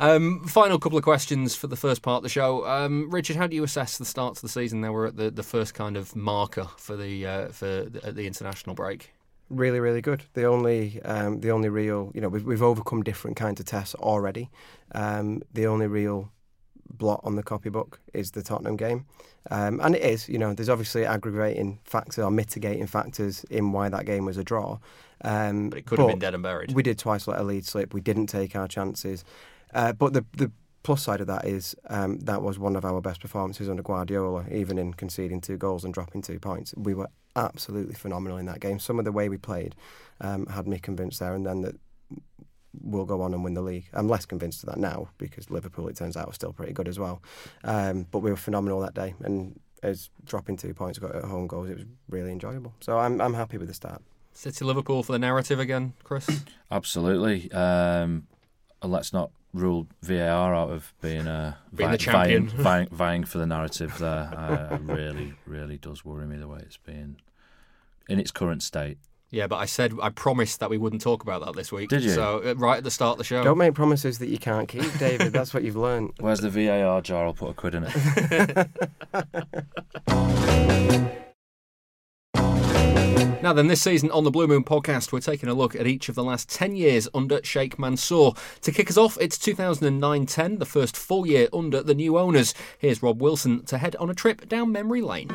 [0.00, 2.66] Um, final couple of questions for the first part of the show.
[2.66, 4.80] Um, Richard, how do you assess the start to the season?
[4.80, 8.16] They we're at the, the first kind of marker for the uh, for the, at
[8.16, 9.12] the international break.
[9.50, 10.24] Really, really good.
[10.32, 13.94] The only, um, the only real, you know, we've we've overcome different kinds of tests
[13.94, 14.50] already.
[14.92, 16.32] Um, the only real
[16.90, 19.06] blot on the copybook is the Tottenham game,
[19.50, 20.28] um, and it is.
[20.28, 24.44] You know, there's obviously aggravating factors or mitigating factors in why that game was a
[24.44, 24.78] draw.
[25.22, 26.72] Um, But it could have been dead and buried.
[26.72, 27.94] We did twice let a lead slip.
[27.94, 29.24] We didn't take our chances.
[29.74, 30.50] Uh, but the the
[30.82, 34.44] plus side of that is um, that was one of our best performances under Guardiola,
[34.52, 36.74] even in conceding two goals and dropping two points.
[36.76, 38.78] We were absolutely phenomenal in that game.
[38.78, 39.74] Some of the way we played
[40.20, 41.76] um, had me convinced there, and then that
[42.82, 43.88] we'll go on and win the league.
[43.92, 46.88] I'm less convinced of that now because Liverpool, it turns out, was still pretty good
[46.88, 47.22] as well.
[47.64, 51.46] Um, but we were phenomenal that day, and as dropping two points got at home
[51.46, 52.74] goals, it was really enjoyable.
[52.80, 54.02] So I'm I'm happy with the start.
[54.32, 56.28] City Liverpool for the narrative again, Chris.
[56.70, 57.50] Absolutely.
[57.52, 58.26] Um,
[58.82, 62.48] let's not rule VAR out of being a Being the champion.
[62.48, 63.96] vying, vying, vying for the narrative.
[63.98, 67.16] There, uh, really, really does worry me the way it's been
[68.08, 68.98] in its current state.
[69.30, 71.88] yeah, but I said I promised that we wouldn't talk about that this week.
[71.88, 72.10] Did you?
[72.10, 73.42] So uh, right at the start of the show.
[73.42, 75.32] Don't make promises that you can't keep, David.
[75.32, 76.12] That's what you've learned.
[76.20, 77.24] Where's the VAR jar?
[77.26, 78.68] I'll put a quid in it.
[83.44, 86.08] Now, then, this season on the Blue Moon podcast, we're taking a look at each
[86.08, 88.30] of the last 10 years under Sheikh Mansour.
[88.62, 92.54] To kick us off, it's 2009 10, the first full year under the new owners.
[92.78, 95.28] Here's Rob Wilson to head on a trip down memory lane.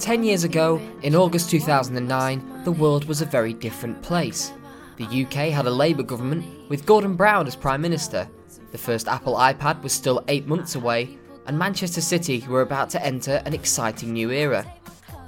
[0.00, 4.50] Ten years ago, in August 2009, the world was a very different place.
[4.96, 8.28] The UK had a Labour government with Gordon Brown as Prime Minister.
[8.70, 13.04] The first Apple iPad was still eight months away, and Manchester City were about to
[13.04, 14.66] enter an exciting new era.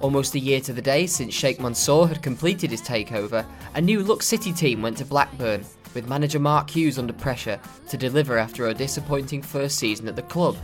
[0.01, 4.03] Almost a year to the day since Sheikh Mansour had completed his takeover, a new
[4.03, 8.69] look City team went to Blackburn, with manager Mark Hughes under pressure to deliver after
[8.69, 10.57] a disappointing first season at the club.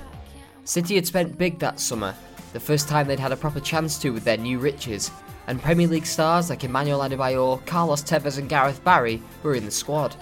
[0.65, 2.15] City had spent big that summer,
[2.53, 5.11] the first time they'd had a proper chance to with their new riches,
[5.47, 9.71] and Premier League stars like Emmanuel Adebayor, Carlos Tevez, and Gareth Barry were in the
[9.71, 10.17] squad.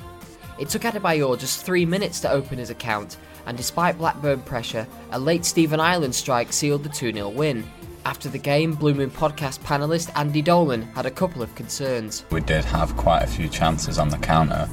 [0.59, 5.19] It took Adebayor just three minutes to open his account, and despite Blackburn pressure, a
[5.19, 7.65] late Stephen Ireland strike sealed the 2 0 win.
[8.05, 12.25] After the game, Moon podcast panellist Andy Dolan had a couple of concerns.
[12.31, 14.69] We did have quite a few chances on the counter,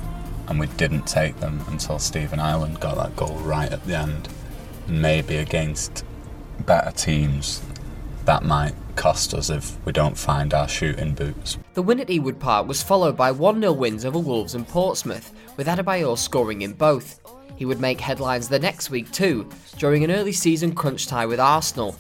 [0.48, 4.28] and we didn't take them until Stephen Ireland got that goal right at the end.
[4.88, 6.04] Maybe against
[6.66, 7.62] better teams,
[8.26, 11.58] that might cost us if we don't find our shooting boots.
[11.74, 15.34] The win at Ewood Park was followed by 1 0 wins over Wolves and Portsmouth,
[15.58, 17.20] with Adebayor scoring in both.
[17.56, 21.40] He would make headlines the next week too, during an early season crunch tie with
[21.40, 21.96] Arsenal.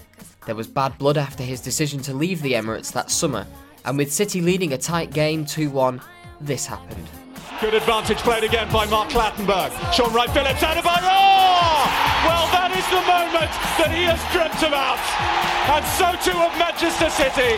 [0.45, 3.45] There was bad blood after his decision to leave the Emirates that summer,
[3.85, 6.01] and with City leading a tight game 2 1,
[6.41, 7.20] this happened.
[7.59, 9.69] Good advantage played again by Mark Clattenburg.
[9.93, 11.81] Shaun Wright-Phillips, Adebayor!
[12.25, 15.01] Well, that is the moment that he has dreamt about.
[15.69, 17.57] And so too of Manchester City.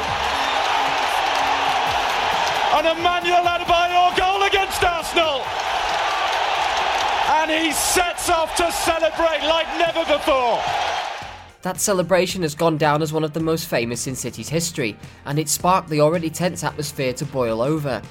[2.76, 5.40] An Emmanuel Adebayor goal against Arsenal.
[7.40, 10.60] And he sets off to celebrate like never before.
[11.62, 15.40] That celebration has gone down as one of the most famous in City's history, and
[15.40, 18.02] it sparked the already tense atmosphere to boil over.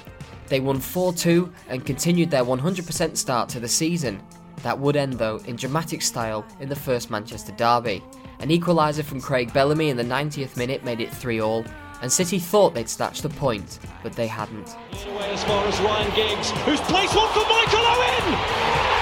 [0.47, 4.21] They won 4 2 and continued their 100% start to the season.
[4.63, 8.03] That would end, though, in dramatic style in the first Manchester derby.
[8.39, 11.65] An equaliser from Craig Bellamy in the 90th minute made it 3 all,
[12.01, 14.75] and City thought they'd snatched the point, but they hadn't.
[14.91, 18.35] As far as Ryan Giggs, who's placed one for Michael Owen!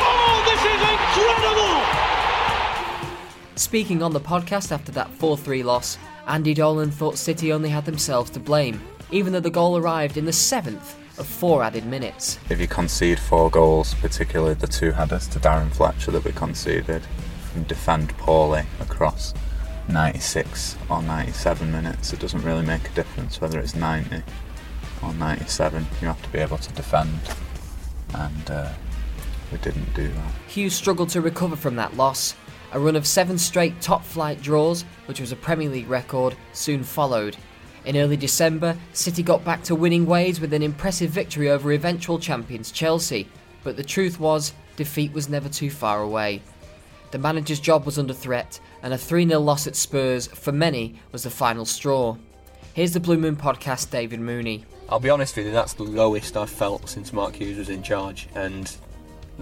[0.04, 1.82] Oh, this is incredible!
[3.56, 7.86] Speaking on the podcast after that 4 3 loss, Andy Dolan thought City only had
[7.86, 12.40] themselves to blame, even though the goal arrived in the seventh of four added minutes.
[12.50, 17.04] If you concede four goals, particularly the two headers to Darren Fletcher that we conceded,
[17.56, 19.34] and defend poorly across
[19.90, 24.24] 96 or 97 minutes, it doesn't really make a difference whether it's 90
[25.04, 25.86] or 97.
[26.02, 27.20] You have to be able to defend,
[28.14, 28.72] and uh,
[29.52, 30.32] we didn't do that.
[30.48, 32.36] Hughes struggled to recover from that loss.
[32.74, 36.84] A run of seven straight top flight draws, which was a Premier League record, soon
[36.84, 37.36] followed.
[37.84, 42.20] In early December, City got back to winning ways with an impressive victory over eventual
[42.20, 43.28] champions Chelsea,
[43.64, 46.42] but the truth was, defeat was never too far away.
[47.10, 50.96] The manager's job was under threat, and a 3 0 loss at Spurs, for many,
[51.12, 52.18] was the final straw.
[52.74, 54.64] Here's the Blue Moon podcast, David Mooney.
[54.88, 57.82] I'll be honest with you, that's the lowest I've felt since Mark Hughes was in
[57.82, 58.74] charge, and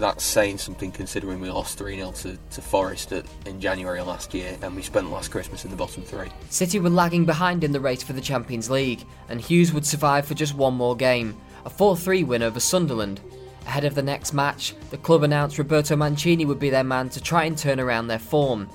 [0.00, 4.34] that's saying something considering we lost 3 0 to, to Forest at, in January last
[4.34, 6.28] year and we spent last Christmas in the bottom three.
[6.48, 10.26] City were lagging behind in the race for the Champions League, and Hughes would survive
[10.26, 13.20] for just one more game a 4 3 win over Sunderland.
[13.66, 17.20] Ahead of the next match, the club announced Roberto Mancini would be their man to
[17.20, 18.68] try and turn around their form.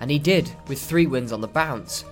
[0.00, 2.04] And he did, with three wins on the bounce.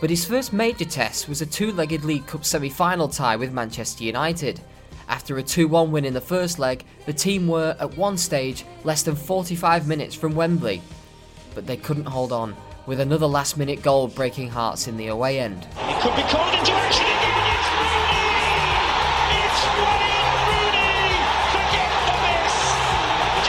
[0.00, 3.52] But his first major test was a two legged League Cup semi final tie with
[3.52, 4.60] Manchester United.
[5.10, 8.64] After a 2 1 win in the first leg, the team were, at one stage,
[8.84, 10.80] less than 45 minutes from Wembley.
[11.52, 12.54] But they couldn't hold on,
[12.86, 15.66] with another last minute goal breaking hearts in the away end.
[15.76, 17.42] It could be called into action again.
[17.50, 18.30] It's Rooney!
[19.34, 21.10] It's Wayne Rooney!
[21.58, 22.54] Forget the miss!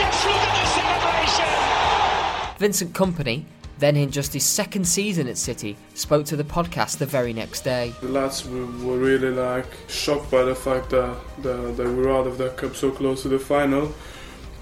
[0.02, 2.58] Just look at the celebration!
[2.58, 3.44] Vincent Kompany,
[3.82, 7.62] then in just his second season at City, spoke to the podcast the very next
[7.62, 7.92] day.
[8.00, 12.12] The lads were, were really like shocked by the fact that, that, that we were
[12.12, 13.92] out of the cup so close to the final.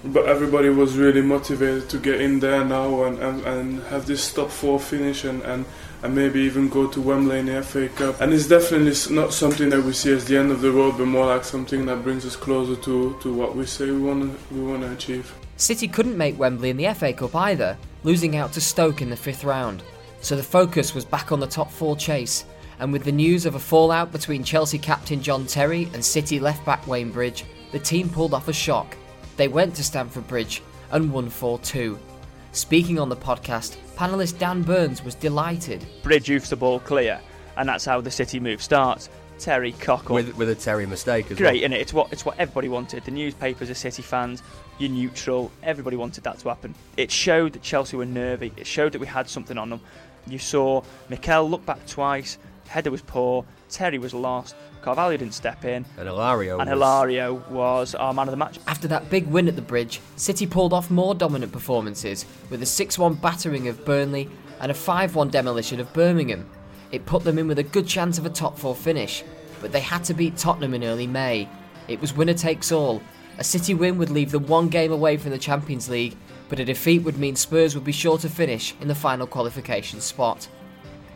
[0.03, 4.33] But everybody was really motivated to get in there now and, and, and have this
[4.33, 5.65] top four finish and, and,
[6.01, 8.19] and maybe even go to Wembley in the FA Cup.
[8.19, 11.05] And it's definitely not something that we see as the end of the road, but
[11.05, 14.55] more like something that brings us closer to, to what we say we want to
[14.55, 15.31] we want to achieve.
[15.57, 19.15] City couldn't make Wembley in the FA Cup either, losing out to Stoke in the
[19.15, 19.83] fifth round.
[20.21, 22.45] So the focus was back on the top four chase,
[22.79, 26.65] and with the news of a fallout between Chelsea captain John Terry and City left
[26.65, 28.95] back Wayne Bridge, the team pulled off a shock.
[29.37, 30.61] They went to Stamford Bridge
[30.91, 31.97] and won 4 2.
[32.51, 35.85] Speaking on the podcast, panellist Dan Burns was delighted.
[36.03, 37.19] Bridge oofs the ball clear,
[37.57, 39.09] and that's how the City move starts.
[39.39, 40.13] Terry Cockle.
[40.13, 41.55] With, with a Terry mistake as Great, well.
[41.55, 41.81] isn't it?
[41.81, 43.03] It's what, it's what everybody wanted.
[43.05, 44.43] The newspapers are City fans,
[44.81, 46.73] you're neutral, everybody wanted that to happen.
[46.97, 49.79] It showed that Chelsea were nervy, it showed that we had something on them.
[50.27, 55.63] You saw Mikel look back twice, header was poor, Terry was lost, Carvalho didn't step
[55.65, 58.59] in, And Hilario and was- Hilario was our man of the match.
[58.67, 62.65] After that big win at the bridge, City pulled off more dominant performances with a
[62.65, 66.49] 6 1 battering of Burnley and a 5 1 demolition of Birmingham.
[66.91, 69.23] It put them in with a good chance of a top 4 finish,
[69.61, 71.47] but they had to beat Tottenham in early May.
[71.87, 73.01] It was winner takes all.
[73.37, 76.15] A City win would leave them one game away from the Champions League,
[76.49, 80.01] but a defeat would mean Spurs would be sure to finish in the final qualification
[80.01, 80.47] spot.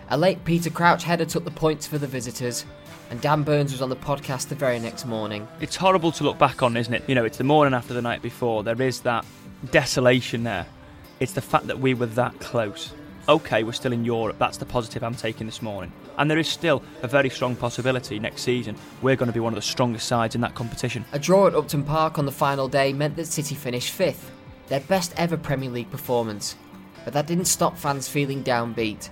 [0.10, 2.65] A late Peter Crouch header took the points for the visitors,
[3.10, 5.47] and Dan Burns was on the podcast the very next morning.
[5.60, 7.04] It's horrible to look back on, isn't it?
[7.08, 8.63] You know, it's the morning after the night before.
[8.63, 9.25] There is that
[9.71, 10.65] desolation there.
[11.19, 12.93] It's the fact that we were that close.
[13.28, 14.38] Okay, we're still in Europe.
[14.38, 15.91] That's the positive I'm taking this morning.
[16.17, 19.54] And there is still a very strong possibility next season we're going to be one
[19.54, 21.06] of the strongest sides in that competition.
[21.12, 24.32] A draw at Upton Park on the final day meant that City finished fifth,
[24.67, 26.56] their best ever Premier League performance.
[27.04, 29.10] But that didn't stop fans feeling downbeat.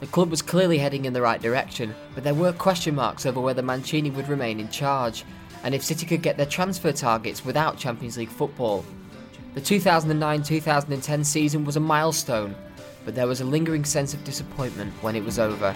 [0.00, 3.40] The club was clearly heading in the right direction, but there were question marks over
[3.40, 5.24] whether Mancini would remain in charge,
[5.62, 8.84] and if City could get their transfer targets without Champions League football.
[9.54, 12.56] The 2009 2010 season was a milestone,
[13.04, 15.74] but there was a lingering sense of disappointment when it was over.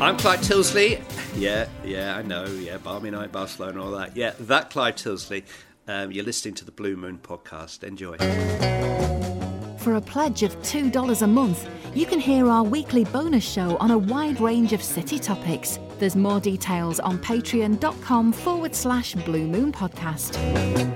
[0.00, 1.02] I'm Clyde Tilsley.
[1.34, 2.44] Yeah, yeah, I know.
[2.44, 4.16] Yeah, Barmy Night, Barcelona, all that.
[4.16, 5.44] Yeah, that Clyde Tilsley.
[5.86, 7.82] Um, you're listening to the Blue Moon podcast.
[7.82, 8.16] Enjoy.
[9.78, 13.90] For a pledge of $2 a month, you can hear our weekly bonus show on
[13.90, 15.78] a wide range of city topics.
[15.98, 20.36] There's more details on patreon.com forward slash Blue Moon Podcast.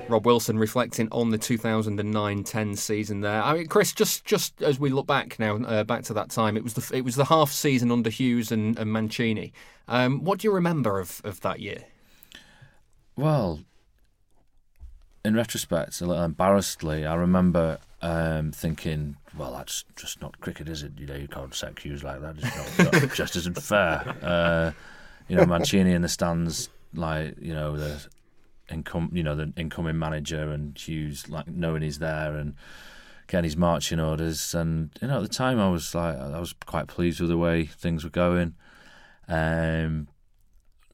[0.08, 3.42] Rob Wilson reflecting on the 2009-10 season there.
[3.42, 6.56] I mean, Chris, just just as we look back now, uh, back to that time,
[6.56, 9.52] it was the it was the half season under Hughes and, and Mancini.
[9.88, 11.84] Um, what do you remember of, of that year?
[13.16, 13.60] Well,
[15.24, 20.82] in retrospect, a little embarrassedly, I remember um, thinking, well, that's just not cricket, is
[20.82, 20.92] it?
[20.98, 22.36] You know, you can't set cues like that.
[22.38, 24.14] It's not, not- just isn't fair.
[24.22, 24.72] Uh,
[25.28, 28.06] you know, Mancini in the stands, like you know the
[28.70, 32.54] income, you know the incoming manager, and Hughes like knowing he's there and
[33.26, 34.54] getting his marching orders.
[34.54, 37.38] And you know, at the time, I was like, I was quite pleased with the
[37.38, 38.54] way things were going.
[39.28, 40.08] Um,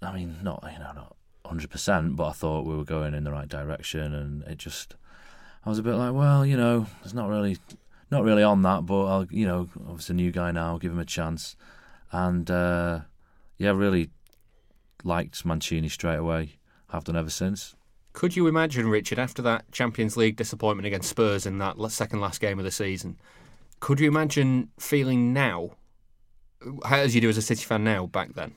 [0.03, 3.25] I mean, not you know, not hundred percent, but I thought we were going in
[3.25, 4.95] the right direction, and it just,
[5.64, 7.59] I was a bit like, well, you know, it's not really,
[8.11, 10.93] not really on that, but I'll, you know, obviously a new guy now, I'll give
[10.93, 11.57] him a chance,
[12.12, 13.01] and uh,
[13.57, 14.11] yeah, really
[15.05, 16.59] liked Mancini straight away.
[16.91, 17.75] Have done ever since.
[18.15, 22.41] Could you imagine, Richard, after that Champions League disappointment against Spurs in that second last
[22.41, 23.19] game of the season,
[23.81, 25.73] could you imagine feeling now,
[26.85, 28.55] how as you do as a City fan now, back then?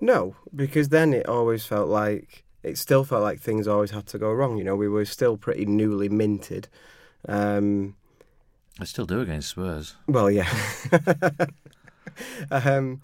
[0.00, 4.18] No, because then it always felt like it still felt like things always had to
[4.18, 4.56] go wrong.
[4.58, 6.68] You know, we were still pretty newly minted.
[7.28, 7.96] Um,
[8.78, 9.96] I still do against Spurs.
[10.06, 10.48] well, yeah.
[12.50, 13.02] um,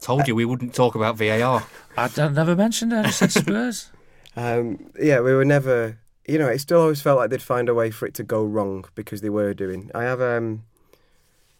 [0.00, 1.66] Told you we wouldn't talk about VAR.
[1.96, 2.98] I, I never mentioned it.
[2.98, 3.90] I just said Spurs.
[4.36, 5.98] um, yeah, we were never.
[6.26, 8.44] You know, it still always felt like they'd find a way for it to go
[8.44, 9.90] wrong because they were doing.
[9.94, 10.64] I have um,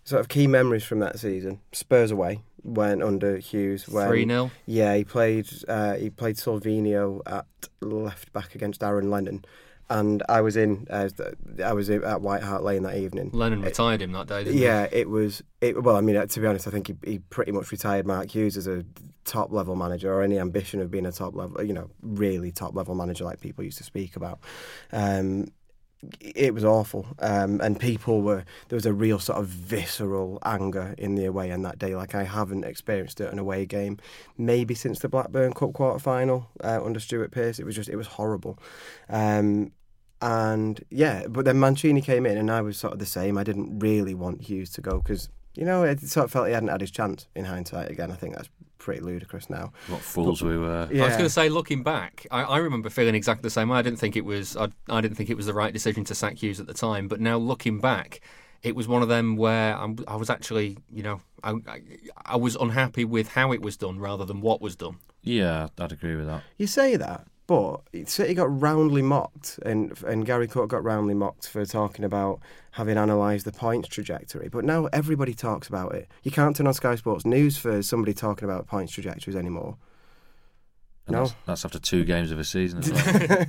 [0.05, 1.61] sort of key memories from that season.
[1.72, 3.85] Spurs away went under Hughes.
[3.87, 4.50] 3-0?
[4.66, 5.48] Yeah, he played.
[5.68, 7.46] Uh, he played Sylvinho at
[7.81, 9.44] left back against Aaron Lennon,
[9.90, 10.87] and I was in.
[10.88, 11.09] Uh,
[11.62, 13.31] I was at White Hart Lane that evening.
[13.33, 14.62] Lennon retired him that day, didn't he?
[14.62, 15.42] Yeah, it was.
[15.61, 18.07] It, well, I mean, uh, to be honest, I think he, he pretty much retired
[18.07, 18.85] Mark Hughes as a
[19.24, 22.74] top level manager or any ambition of being a top level, you know, really top
[22.74, 24.38] level manager like people used to speak about.
[24.92, 25.48] Um,
[26.20, 28.44] it was awful, um, and people were.
[28.68, 32.14] There was a real sort of visceral anger in the away end that day, like
[32.14, 33.98] I haven't experienced it in an away game,
[34.38, 37.59] maybe since the Blackburn Cup quarter final uh, under Stuart Pearce.
[37.59, 38.59] It was just, it was horrible.
[39.09, 39.72] Um,
[40.20, 43.38] and yeah, but then Mancini came in, and I was sort of the same.
[43.38, 46.52] I didn't really want Hughes to go because you know it sort of felt he
[46.54, 47.90] hadn't had his chance in hindsight.
[47.90, 49.72] Again, I think that's pretty ludicrous now.
[49.88, 50.88] What fools we were.
[50.90, 51.04] Yeah.
[51.04, 53.68] I was going to say, looking back, I, I remember feeling exactly the same.
[53.68, 53.78] way.
[53.78, 54.56] I didn't think it was.
[54.56, 57.06] I, I didn't think it was the right decision to sack Hughes at the time.
[57.06, 58.20] But now looking back,
[58.62, 61.81] it was one of them where I'm, I was actually, you know, I, I,
[62.27, 64.98] I was unhappy with how it was done rather than what was done.
[65.23, 66.42] Yeah, I'd agree with that.
[66.56, 71.48] You say that, but City got roundly mocked, and and Garry Cook got roundly mocked
[71.48, 72.38] for talking about
[72.71, 74.48] having analysed the points trajectory.
[74.48, 76.09] But now everybody talks about it.
[76.23, 79.77] You can't turn on Sky Sports News for somebody talking about points trajectories anymore.
[81.09, 81.23] And No.
[81.25, 83.46] that's, that's after two games of a season as well.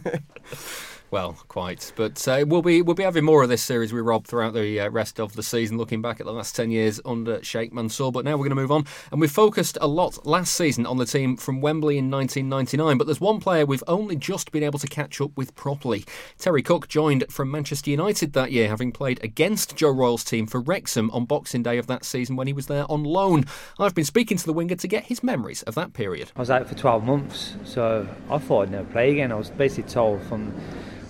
[1.12, 1.92] Well, quite.
[1.98, 4.80] But uh, we'll be we'll be having more of this series with Rob throughout the
[4.80, 8.14] uh, rest of the season, looking back at the last ten years under Sheikh Mansour.
[8.14, 10.96] But now we're going to move on, and we focused a lot last season on
[10.96, 12.98] the team from Wembley in 1999.
[12.98, 16.06] But there's one player we've only just been able to catch up with properly.
[16.38, 20.62] Terry Cooke joined from Manchester United that year, having played against Joe Royle's team for
[20.62, 23.44] Wrexham on Boxing Day of that season when he was there on loan.
[23.78, 26.32] I've been speaking to the winger to get his memories of that period.
[26.38, 29.34] I was out for 12 months, so I thought I'd never play again.
[29.34, 30.54] I was basically told from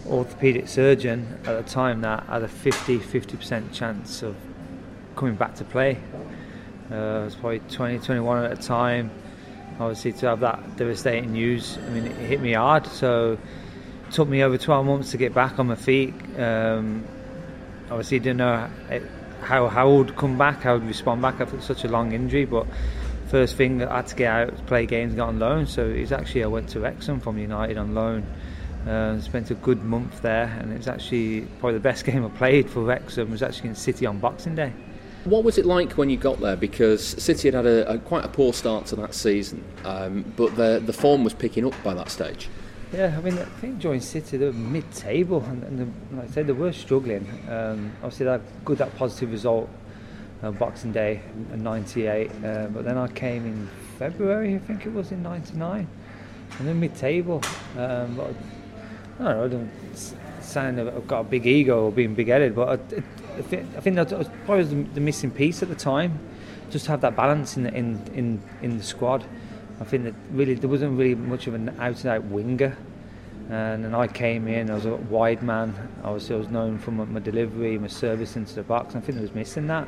[0.07, 4.35] orthopedic surgeon at the time that had a 50 50% chance of
[5.15, 5.97] coming back to play.
[6.91, 9.11] Uh, I was probably 20, 21 at the time.
[9.79, 12.85] Obviously, to have that devastating news, I mean, it hit me hard.
[12.87, 13.37] So,
[14.07, 16.13] it took me over 12 months to get back on my feet.
[16.37, 17.05] Um,
[17.89, 18.69] obviously, didn't know
[19.41, 22.11] how how I would come back, how I would respond back after such a long
[22.11, 22.45] injury.
[22.45, 22.67] But
[23.29, 25.65] first thing that I had to get out play games, got on loan.
[25.65, 28.25] So it was actually I went to Wrexham from United on loan.
[28.87, 32.29] Uh, spent a good month there, and it was actually probably the best game I
[32.29, 33.31] played for Wrexham.
[33.31, 34.73] Was actually in City on Boxing Day.
[35.23, 36.55] What was it like when you got there?
[36.55, 40.55] Because City had had a, a quite a poor start to that season, um, but
[40.55, 42.49] the the form was picking up by that stage.
[42.91, 46.31] Yeah, I mean, I think joined City, they were mid-table, and, and the, like I
[46.31, 47.25] said, they were struggling.
[47.49, 49.69] Um, obviously, that good, that positive result,
[50.43, 51.21] on Boxing Day
[51.53, 52.31] in '98.
[52.31, 55.87] Uh, but then I came in February, I think it was in '99,
[56.59, 57.41] and then mid-table.
[57.77, 58.33] Um, but
[59.19, 59.71] I don't know, I don't
[60.41, 62.73] sound I've got a big ego or being big-headed, but I,
[63.37, 66.19] I, think, that was probably the, missing piece at the time,
[66.69, 69.23] just to have that balance in the, in, in, in the squad.
[69.79, 72.77] I think that really there wasn't really much of an out-and-out winger,
[73.49, 74.69] and then I came in.
[74.69, 75.75] I was a wide man.
[76.03, 78.95] Obviously, I was known for my, my delivery, my service into the box.
[78.95, 79.87] I think I was missing that.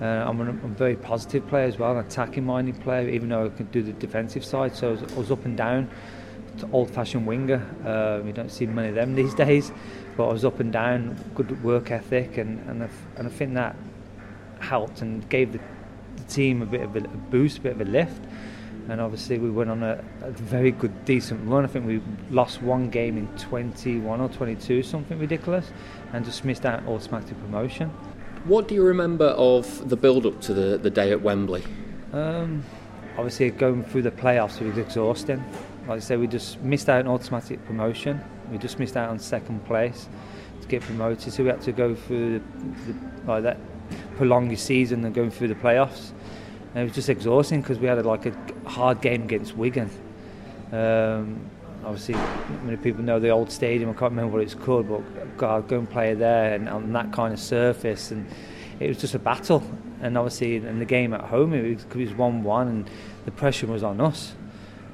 [0.00, 3.46] Uh, I'm, a, I'm a very positive player as well, an attacking-minded player, even though
[3.46, 4.74] I can do the defensive side.
[4.76, 5.90] So I was, I was up and down,
[6.72, 7.62] old-fashioned winger.
[7.84, 9.72] Uh, you don't see many of them these days,
[10.16, 13.54] but I was up and down, good work ethic, and and I, and I think
[13.54, 13.76] that
[14.60, 15.60] helped and gave the,
[16.16, 18.22] the team a bit of a, a boost, a bit of a lift.
[18.88, 21.64] And obviously, we went on a, a very good, decent run.
[21.64, 25.70] I think we lost one game in 21 or 22, something ridiculous,
[26.12, 27.90] and just missed out automatic promotion.
[28.44, 31.62] What do you remember of the build-up to the, the day at Wembley?
[32.12, 32.64] Um,
[33.16, 35.44] obviously, going through the playoffs was exhausting.
[35.86, 38.20] Like I said, we just missed out on automatic promotion.
[38.50, 40.08] We just missed out on second place
[40.60, 41.32] to get promoted.
[41.32, 43.58] So we had to go through the, the, like that,
[44.16, 46.12] prolong your season and going through the playoffs.
[46.74, 48.34] And it was just exhausting because we had like a
[48.66, 49.90] hard game against Wigan.
[50.70, 51.50] Um,
[51.84, 52.14] obviously,
[52.64, 53.90] many people know the old stadium.
[53.90, 57.12] I can't remember what it's called, but God, go and play there and on that
[57.12, 58.26] kind of surface, and
[58.80, 59.62] it was just a battle.
[60.00, 62.90] And obviously, in the game at home, it was, 'cause it was one-one, and
[63.24, 64.34] the pressure was on us.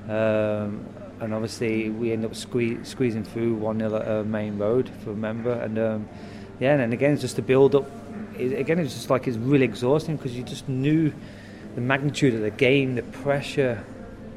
[0.08, 0.86] Um,
[1.20, 5.06] and obviously, we end up sque- squeezing through one 0 at uh, Maine Road, if
[5.06, 5.52] I remember.
[5.52, 6.08] And um,
[6.60, 7.90] yeah, and then again, it's just the build-up.
[8.38, 11.12] It, again, it's just like it's really exhausting because you just knew
[11.74, 13.84] the magnitude of the game, the pressure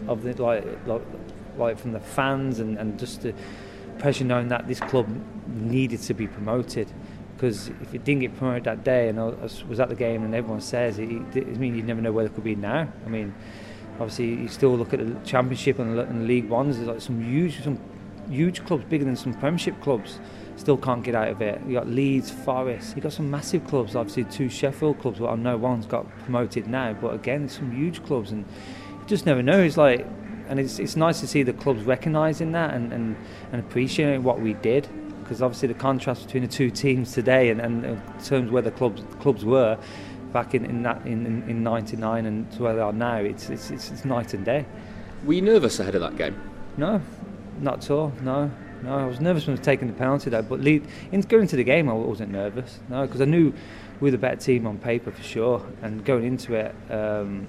[0.08, 1.02] of the like, like,
[1.58, 3.34] like from the fans, and, and just the
[4.00, 5.08] pressure knowing that this club
[5.48, 6.92] needed to be promoted.
[7.36, 10.36] Because if it didn't get promoted that day, and I was, at the game, and
[10.36, 12.88] everyone says it, it, it means you never know where they could be now.
[13.06, 13.34] I mean,
[14.02, 16.78] obviously you still look at the Championship and, the- League Ones.
[16.78, 17.80] There's like some huge, some
[18.30, 20.20] huge clubs, bigger than some Premiership clubs,
[20.58, 21.62] still can't get out of it.
[21.68, 22.96] You got Leeds, Forest.
[22.96, 23.96] You got some massive clubs.
[23.96, 25.20] Obviously, two Sheffield clubs.
[25.20, 28.46] Well, I know one's got promoted now, but again, some huge clubs, and
[28.92, 29.60] you just never know.
[29.60, 30.06] It's like,
[30.48, 33.16] and it's it's nice to see the clubs recognising that and, and,
[33.52, 34.88] and appreciating what we did.
[35.22, 38.72] Because obviously the contrast between the two teams today and, and in terms where the
[38.72, 39.78] clubs clubs were
[40.34, 43.50] back in, in that in, in, in 99 and to where they are now, it's,
[43.50, 44.66] it's, it's, it's night and day.
[45.26, 46.40] Were you nervous ahead of that game?
[46.78, 47.02] No,
[47.60, 48.12] not at all.
[48.22, 48.50] No,
[48.82, 48.98] no.
[48.98, 51.56] I was nervous when I was taking the penalty though, but lead, in going into
[51.56, 52.80] the game, I wasn't nervous.
[52.90, 53.54] No, because I knew
[54.00, 55.66] we were the better team on paper for sure.
[55.82, 57.48] And going into it, um,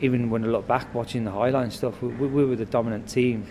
[0.00, 2.64] even when I look back, watching the highlight and stuff, we, we, we were the
[2.64, 3.46] dominant team.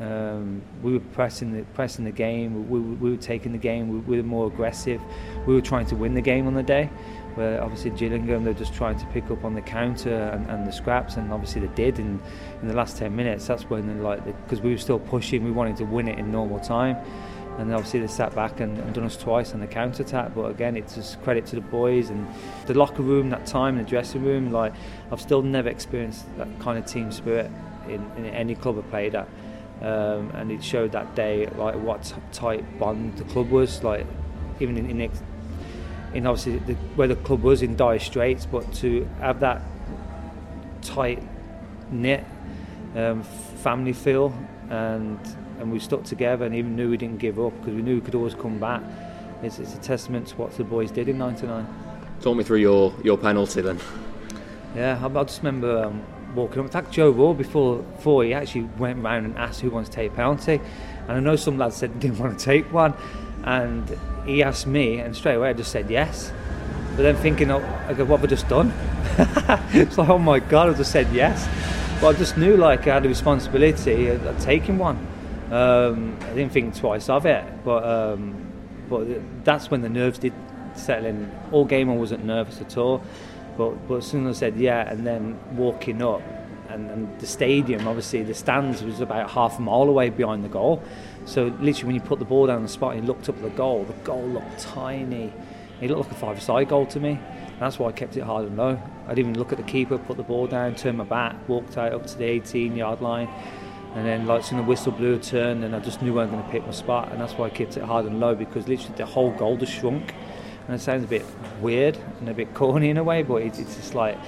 [0.00, 2.68] Um, we were pressing the pressing the game.
[2.68, 3.88] We, we, we were taking the game.
[3.88, 5.00] We, we were more aggressive.
[5.46, 6.90] We were trying to win the game on the day.
[7.36, 10.72] Where obviously Gillingham, they're just trying to pick up on the counter and, and the
[10.72, 12.20] scraps, and obviously they did in,
[12.62, 13.46] in the last 10 minutes.
[13.46, 16.30] That's when they like because we were still pushing, we wanted to win it in
[16.32, 16.96] normal time,
[17.58, 20.34] and obviously they sat back and, and done us twice on the counter attack.
[20.34, 22.26] But again, it's just credit to the boys and
[22.66, 24.50] the locker room that time, in the dressing room.
[24.50, 24.72] Like
[25.12, 27.50] I've still never experienced that kind of team spirit
[27.86, 29.28] in, in any club I've played at.
[29.82, 34.06] Um, and it showed that day like what tight bond the club was like
[34.58, 35.10] even in, in,
[36.14, 39.62] in obviously the, where the club was in dire straits but to have that
[40.82, 41.22] tight
[41.90, 42.24] knit
[42.94, 44.32] um, family feel,
[44.70, 45.18] and
[45.58, 48.00] and we stuck together and even knew we didn't give up because we knew we
[48.00, 48.82] could always come back.
[49.42, 51.66] It's, it's a testament to what the boys did in '99.
[52.20, 53.78] Talk me through your, your penalty then.
[54.74, 56.02] Yeah, I, I just remember um,
[56.34, 56.66] walking up.
[56.66, 59.96] In fact, Joe Royle before before he actually went round and asked who wants to
[59.96, 60.60] take a penalty,
[61.08, 62.94] and I know some lads said they didn't want to take one,
[63.46, 66.32] and he asked me, and straight away I just said yes.
[66.96, 67.60] But then thinking, oh,
[67.94, 68.72] go, what have I just done?
[69.72, 71.48] it's like, oh my god, I just said yes.
[72.00, 75.06] But I just knew like I had a responsibility of taking one.
[75.50, 78.52] Um, I didn't think twice of it, but um,
[78.90, 79.06] but
[79.44, 80.32] that's when the nerves did
[80.74, 81.30] settle in.
[81.52, 83.02] All game I wasn't nervous at all,
[83.56, 86.22] but but as soon as I said yeah, and then walking up,
[86.68, 90.48] and, and the stadium, obviously the stands was about half a mile away behind the
[90.48, 90.82] goal.
[91.26, 93.42] So literally, when you put the ball down the spot and you looked up at
[93.42, 95.32] the goal, the goal looked tiny.
[95.80, 97.18] It looked like a five-side goal to me.
[97.58, 98.80] That's why I kept it hard and low.
[99.06, 101.76] I didn't even look at the keeper, put the ball down, turned my back, walked
[101.76, 103.28] out up to the 18-yard line,
[103.94, 106.30] and then like soon the whistle blew a turn, and I just knew I was
[106.30, 108.68] going to pick my spot, and that's why I kept it hard and low because
[108.68, 110.14] literally the whole goal just shrunk.
[110.66, 111.24] And it sounds a bit
[111.60, 114.18] weird and a bit corny in a way, but it's just like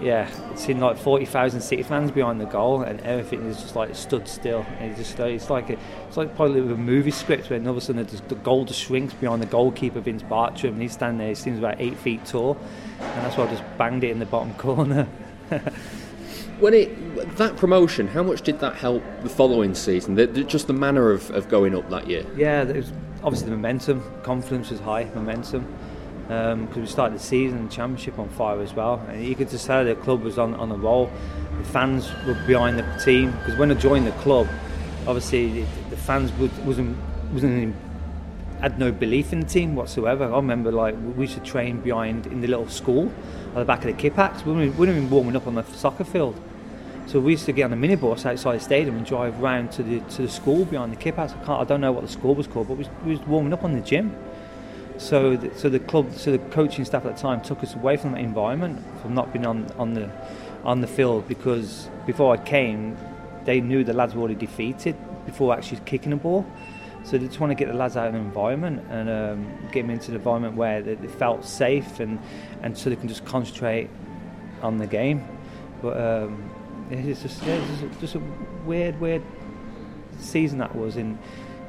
[0.00, 3.94] yeah, it's in like 40,000 City fans behind the goal, and everything is just like
[3.94, 4.66] stood still.
[4.80, 7.76] It's just like, it's like a, it's like probably a movie script where all of
[7.76, 11.18] a sudden the, the goal just shrinks behind the goalkeeper Vince Bartram, and he's standing
[11.18, 11.28] there.
[11.28, 12.58] He seems about eight feet tall,
[13.00, 15.04] and that's why I just banged it in the bottom corner.
[16.60, 20.14] when it that promotion, how much did that help the following season?
[20.14, 22.26] The, the, just the manner of, of going up that year.
[22.36, 22.92] Yeah, it was
[23.22, 25.66] obviously the momentum, confidence was high, momentum
[26.26, 29.00] because um, we started the season and championship on fire as well.
[29.08, 31.10] And you could just tell the club was on, on a roll.
[31.58, 34.48] The fans were behind the team because when I joined the club,
[35.06, 36.96] obviously the, fans would, wasn't
[37.32, 37.74] wasn't
[38.60, 40.24] had no belief in the team whatsoever.
[40.24, 43.12] I remember like we used to train behind in the little school
[43.48, 44.44] at the back of the Kippax.
[44.44, 46.40] We wouldn't even warming up on the soccer field.
[47.06, 49.84] So we used to get on the minibus outside the stadium and drive round to
[49.84, 51.40] the to the school behind the Kippax.
[51.40, 53.52] I, can't, I don't know what the school was called, but we, we was warming
[53.52, 54.16] up on the gym.
[54.98, 57.96] So, the, so the club, so the coaching staff at the time took us away
[57.96, 60.10] from that environment, from not being on, on the
[60.64, 62.96] on the field, because before I came,
[63.44, 66.44] they knew the lads were already defeated before actually kicking the ball.
[67.04, 69.82] So they just want to get the lads out of the environment and um, get
[69.82, 72.18] them into the environment where they, they, felt safe and,
[72.62, 73.88] and so they can just concentrate
[74.60, 75.24] on the game.
[75.80, 76.50] But um,
[76.90, 78.22] it's just yeah, it's just, just a
[78.64, 79.22] weird, weird
[80.18, 81.16] season that was in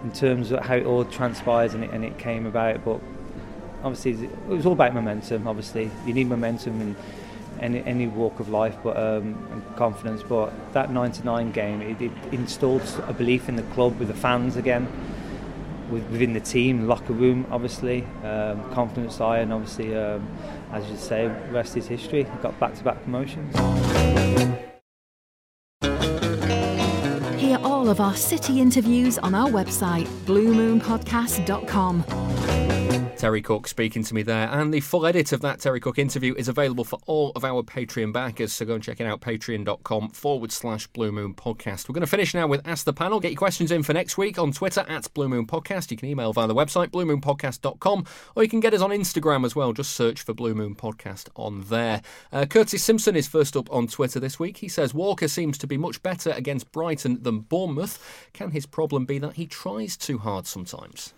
[0.03, 2.83] in terms of how it all transpires and it, and it came about.
[2.83, 2.99] But
[3.83, 5.47] obviously it was all about momentum.
[5.47, 6.95] Obviously, you need momentum in
[7.59, 10.23] any, any walk of life, but um, and confidence.
[10.23, 14.57] But that '99 game, it, it, installed a belief in the club with the fans
[14.57, 14.87] again,
[15.89, 20.27] with, within the team, locker room, obviously, um, confidence high, and obviously, um,
[20.71, 22.23] as you say, rest is history.
[22.41, 23.55] Got back-to-back promotions.
[27.39, 32.66] Hear all of our city interviews on our website, bluemoonpodcast.com.
[33.17, 34.47] Terry Cooke speaking to me there.
[34.49, 37.63] And the full edit of that Terry Cooke interview is available for all of our
[37.63, 38.53] Patreon backers.
[38.53, 41.89] So go and check it out, patreon.com forward slash Blue Moon Podcast.
[41.89, 43.19] We're going to finish now with Ask the Panel.
[43.19, 45.89] Get your questions in for next week on Twitter at Blue Moon Podcast.
[45.89, 48.05] You can email via the website, bluemoonpodcast.com,
[48.35, 49.73] or you can get us on Instagram as well.
[49.73, 52.03] Just search for Blue Moon Podcast on there.
[52.31, 54.57] Uh, Curtis Simpson is first up on Twitter this week.
[54.57, 58.29] He says Walker seems to be much better against Brighton than Bournemouth.
[58.33, 61.13] Can his problem be that he tries too hard sometimes?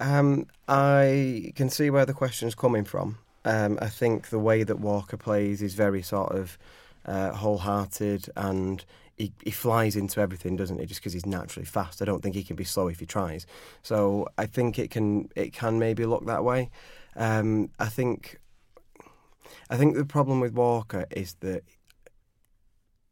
[0.00, 3.18] Um, I can see where the question is coming from.
[3.44, 6.58] Um, I think the way that Walker plays is very sort of
[7.06, 8.84] uh, wholehearted and
[9.16, 10.86] he, he flies into everything, doesn't he?
[10.86, 12.00] Just because he's naturally fast.
[12.00, 13.46] I don't think he can be slow if he tries.
[13.82, 16.70] So I think it can it can maybe look that way.
[17.16, 18.40] Um, I think
[19.68, 21.64] I think the problem with Walker is that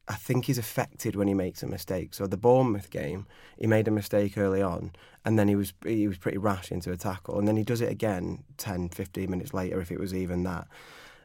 [0.09, 2.15] I think he's affected when he makes a mistake.
[2.15, 3.27] So the Bournemouth game,
[3.59, 4.93] he made a mistake early on,
[5.25, 7.81] and then he was he was pretty rash into a tackle, and then he does
[7.81, 10.67] it again 10, 15 minutes later, if it was even that.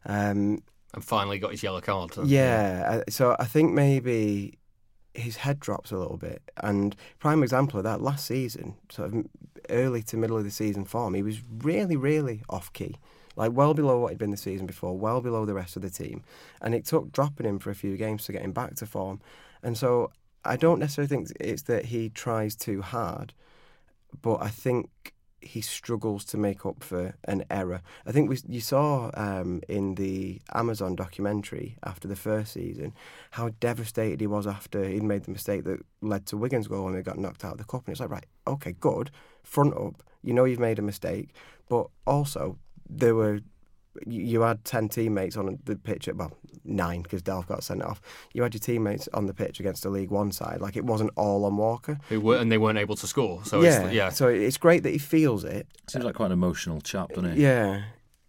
[0.06, 0.64] Um,
[0.94, 2.12] and finally got his yellow card.
[2.26, 4.60] Yeah, so I think maybe
[5.14, 6.42] his head drops a little bit.
[6.58, 9.26] And prime example of that last season, sort of
[9.70, 12.98] early to middle of the season form, he was really, really off key
[13.36, 15.90] like well below what he'd been the season before, well below the rest of the
[15.90, 16.24] team.
[16.62, 19.22] And it took dropping him for a few games to get him back to form.
[19.62, 20.12] And so
[20.46, 23.34] I don't necessarily think it's that he tries too hard,
[24.22, 25.14] but I think
[25.46, 27.82] he struggles to make up for an error.
[28.06, 32.94] I think we you saw um, in the Amazon documentary after the first season
[33.32, 36.94] how devastated he was after he'd made the mistake that led to Wigan's goal when
[36.94, 37.86] they got knocked out of the cup.
[37.86, 39.12] And it's like, right, okay, good,
[39.44, 40.04] front up.
[40.24, 41.30] You know you've made a mistake,
[41.68, 42.58] but also
[43.00, 43.36] there were
[44.08, 46.32] you you had 10 teammates on the pitch at, well,
[46.66, 48.02] nine because Delph got sent off.
[48.34, 50.62] You had your teammates on the pitch against the League One side.
[50.62, 52.00] Like it wasn't all on Walker.
[52.10, 53.46] Who were, and they weren't able to score.
[53.46, 54.10] So yeah, it's, yeah.
[54.10, 55.68] So it's great that he feels it.
[55.88, 57.44] Seems like quite an emotional chap, doesn't he?
[57.44, 57.84] Yeah.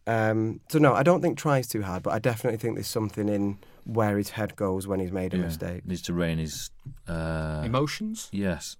[0.06, 3.26] Um, so no, I don't think tries too hard, but I definitely think there's something
[3.30, 5.44] in where his head goes when he's made a Yeah.
[5.44, 5.86] mistake.
[5.86, 6.70] Needs to rein his
[7.08, 8.76] uh, Emotions Yes,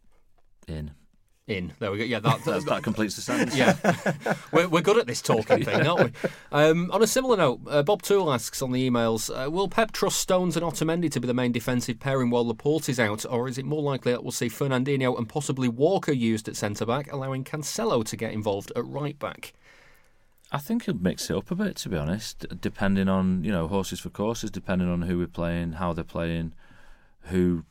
[0.69, 0.91] in.
[1.47, 1.75] In.
[1.79, 2.05] There we go.
[2.05, 3.57] Yeah, that, That, that completes the sentence.
[3.57, 3.77] Yeah,
[4.53, 6.31] we're, we're good at this talking thing, aren't we?
[6.53, 9.93] Um, on a similar note, uh, Bob Toole asks on the emails uh, Will Pep
[9.93, 13.49] trust Stones and Otamendi to be the main defensive pairing while Laporte is out, or
[13.49, 17.13] is it more likely that we'll see Fernandinho and possibly Walker used at centre back,
[17.13, 19.53] allowing Cancelo to get involved at right back?
[20.53, 23.69] I think he'll mix it up a bit, to be honest, depending on you know
[23.69, 26.53] horses for courses, depending on who we're playing, how they're playing,
[27.23, 27.65] who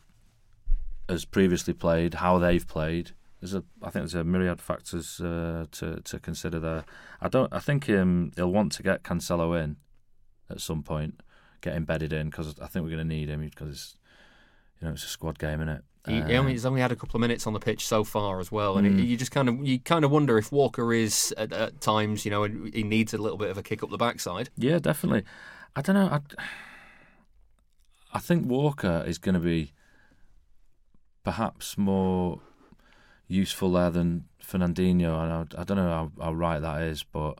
[1.09, 3.11] has previously played, how they've played.
[3.43, 6.85] There's a, I think there's a myriad factors uh, to to consider there.
[7.19, 9.75] I don't, I think um, he'll want to get Cancelo in
[10.49, 11.19] at some point,
[11.59, 13.97] get embedded in because I think we're going to need him because it's
[14.79, 15.83] you know it's a squad game, isn't it?
[16.07, 18.39] He, he only, he's only had a couple of minutes on the pitch so far
[18.39, 18.99] as well, and Mm.
[18.99, 22.23] it, you just kind of you kind of wonder if Walker is at, at times,
[22.23, 24.49] you know, he needs a little bit of a kick up the backside.
[24.57, 25.23] Yeah, definitely.
[25.75, 26.07] I don't know.
[26.07, 26.19] I,
[28.13, 29.73] I think Walker is going to be
[31.23, 32.39] perhaps more
[33.27, 35.21] useful there than Fernandinho.
[35.23, 37.39] And I, I don't know how, how right that is, but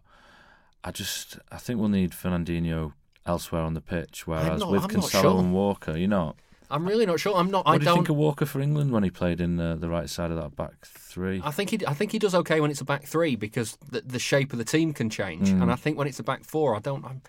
[0.84, 2.94] I just I think we'll need Fernandinho
[3.26, 4.28] elsewhere on the pitch.
[4.28, 5.40] Whereas not- with I'm Cancelo sure.
[5.40, 6.36] and Walker, you know.
[6.72, 7.36] I'm really not sure.
[7.36, 7.66] I'm not.
[7.68, 7.96] What I do you don't.
[7.98, 10.56] think of Walker for England when he played in the, the right side of that
[10.56, 11.40] back three?
[11.44, 14.02] I think he, I think he does okay when it's a back three because the,
[14.02, 15.62] the shape of the team can change, Mm.
[15.62, 17.06] and I think when it's a back four, I don't.
[17.06, 17.22] I'm,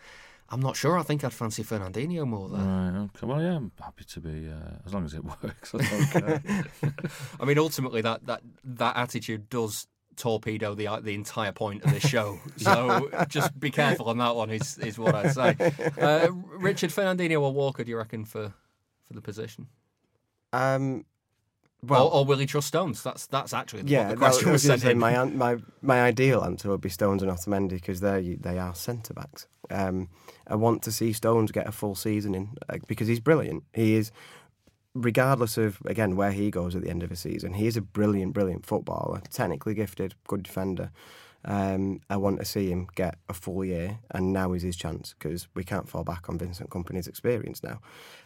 [0.50, 0.98] I'm not sure.
[0.98, 2.60] I think I'd fancy Fernandinho more there.
[2.60, 3.26] Right, okay.
[3.26, 5.74] Well, yeah, I'm happy to be uh, as long as it works.
[5.74, 6.40] I.
[7.40, 9.86] I mean, ultimately, that that that attitude does
[10.16, 12.38] torpedo the the entire point of this show.
[12.58, 14.50] So just be careful on that one.
[14.50, 15.56] Is is what I'd say.
[16.00, 17.82] Uh, Richard Fernandinho or Walker?
[17.82, 18.52] Do you reckon for
[19.02, 19.66] for the position?
[20.52, 21.04] Um,
[21.88, 23.02] well, or, or will he trust Stones?
[23.02, 26.68] That's that's actually what yeah, the question was was sent my my my ideal answer
[26.70, 29.46] would be Stones and Otamendi because they they are centre backs.
[29.70, 30.08] Um,
[30.46, 33.64] I want to see Stones get a full season in uh, because he's brilliant.
[33.72, 34.12] He is,
[34.94, 37.82] regardless of again where he goes at the end of a season, he is a
[37.82, 40.90] brilliant, brilliant footballer, technically gifted, good defender.
[41.46, 45.14] Um, I want to see him get a full year, and now is his chance
[45.18, 47.80] because we can't fall back on Vincent Kompany's experience now,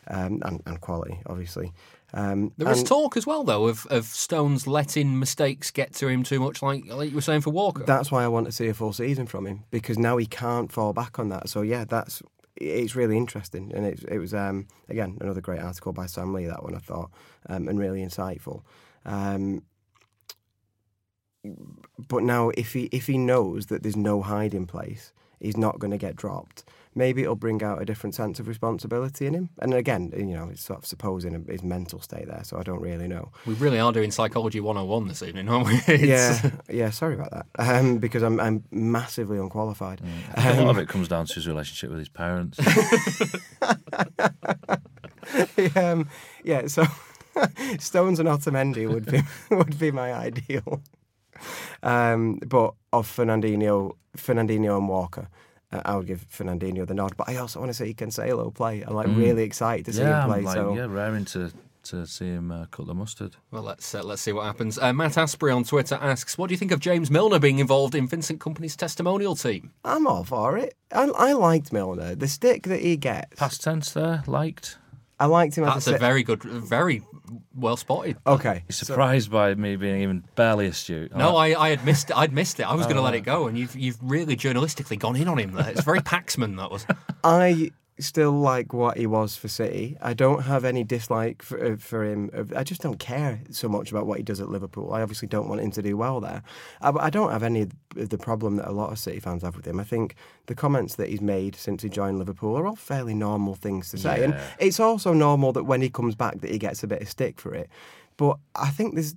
[0.07, 1.73] um, and, and quality, obviously.
[2.15, 6.09] Um, There is and- talk as well, though, of, of Stones letting mistakes get to
[6.09, 7.85] him too much, like like you were saying for Walker.
[7.85, 10.73] That's why I want to see a full season from him because now he can't
[10.73, 11.49] fall back on that.
[11.49, 12.23] So yeah, that's
[12.57, 16.47] it's really interesting, and it it was um, again another great article by Sam Lee
[16.47, 17.11] that one I thought
[17.49, 18.63] um, and really insightful.
[19.05, 19.63] Um,
[22.09, 25.91] but now if he if he knows that there's no hiding place, he's not going
[25.91, 26.65] to get dropped.
[26.99, 29.51] Maybe it'll bring out a different sense of responsibility in him.
[29.61, 32.81] And again, you know, it's sort of supposing his mental state there, so I don't
[32.81, 33.31] really know.
[33.47, 35.81] we really are doing psychology 101 this evening, aren't we?
[36.09, 36.91] Yeah, yeah.
[36.91, 37.47] Sorry about that.
[37.59, 40.01] Um, because I'm I'm massively unqualified.
[40.35, 42.59] I think a lot of Um, it comes down to his relationship with his parents.
[45.77, 46.09] um,
[46.45, 46.85] yeah, so
[47.79, 50.83] Stones and Otamendi would be would be my ideal.
[51.83, 55.29] Um, but of Fernandinho, Fernandinho and Walker,
[55.71, 57.17] I would give Fernandinho the nod.
[57.17, 58.83] But I also want to see Cancelo play.
[58.83, 59.19] I'm like Mm.
[59.19, 60.39] really excited to see yeah, him play.
[60.39, 61.53] I'm like, so yeah, raring to
[61.85, 63.37] to see him uh, cut the mustard.
[63.51, 64.79] Well, let's uh, let's see what happens.
[64.79, 67.95] Uh, Matt Asprey on Twitter asks, "What do you think of James Milner being involved
[67.95, 70.75] in Vincent Kompany's testimonial team?" I'm all for it.
[70.93, 72.15] I, I liked Milner.
[72.15, 73.37] The stick that he gets.
[73.37, 74.79] Past tense there, liked.
[75.21, 75.65] I liked him.
[75.65, 77.03] That's as a si- very good, very
[77.55, 78.17] well spotted.
[78.27, 78.63] Okay.
[78.67, 81.15] He's surprised by me being even barely astute.
[81.17, 82.17] No, I, I had missed it.
[82.17, 82.63] I'd missed it.
[82.65, 83.05] I was going to Oh.
[83.05, 85.69] let it go, and you've you've really journalistically gone in on him there.
[85.71, 86.87] It's very Paxman that was.
[87.25, 89.97] I still like what he was for City.
[90.01, 92.31] I don't have any dislike for, uh, for him.
[92.55, 94.93] I just don't care so much about what he does at Liverpool.
[94.93, 96.43] I obviously don't want him to do well there.
[96.81, 97.63] I, I don't have any
[97.97, 99.81] of the problem that a lot of City fans have with him.
[99.81, 100.15] I think
[100.47, 103.99] the comments that he's made since he joined Liverpool are all fairly normal things to
[103.99, 104.25] say.
[104.25, 107.09] And it's also normal that when he comes back that he gets a bit of
[107.09, 107.69] stick for it.
[108.17, 109.15] But I think there's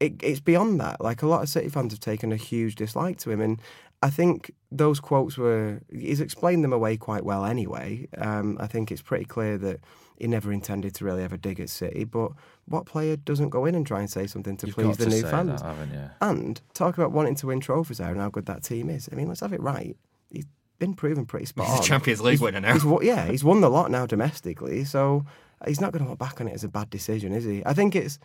[0.00, 1.00] it, it's beyond that.
[1.00, 3.60] Like a lot of City fans have taken a huge dislike to him, and
[4.02, 8.08] I think those quotes were he's explained them away quite well anyway.
[8.16, 9.80] Um, I think it's pretty clear that
[10.16, 12.04] he never intended to really ever dig at City.
[12.04, 12.32] But
[12.66, 15.04] what player doesn't go in and try and say something to You've please got the
[15.04, 15.60] to new say fans?
[15.60, 16.10] that, haven't you?
[16.22, 19.08] And talk about wanting to win trophies there and how good that team is.
[19.12, 19.96] I mean, let's have it right.
[20.30, 20.46] He's
[20.78, 21.84] been proven pretty spot He's a on.
[21.84, 22.72] Champions League He's- winner now.
[22.72, 25.26] He's, yeah, he's won the lot now domestically, so
[25.66, 27.62] he's not going to look back on it as a bad decision, is he?
[27.66, 28.18] I think it's.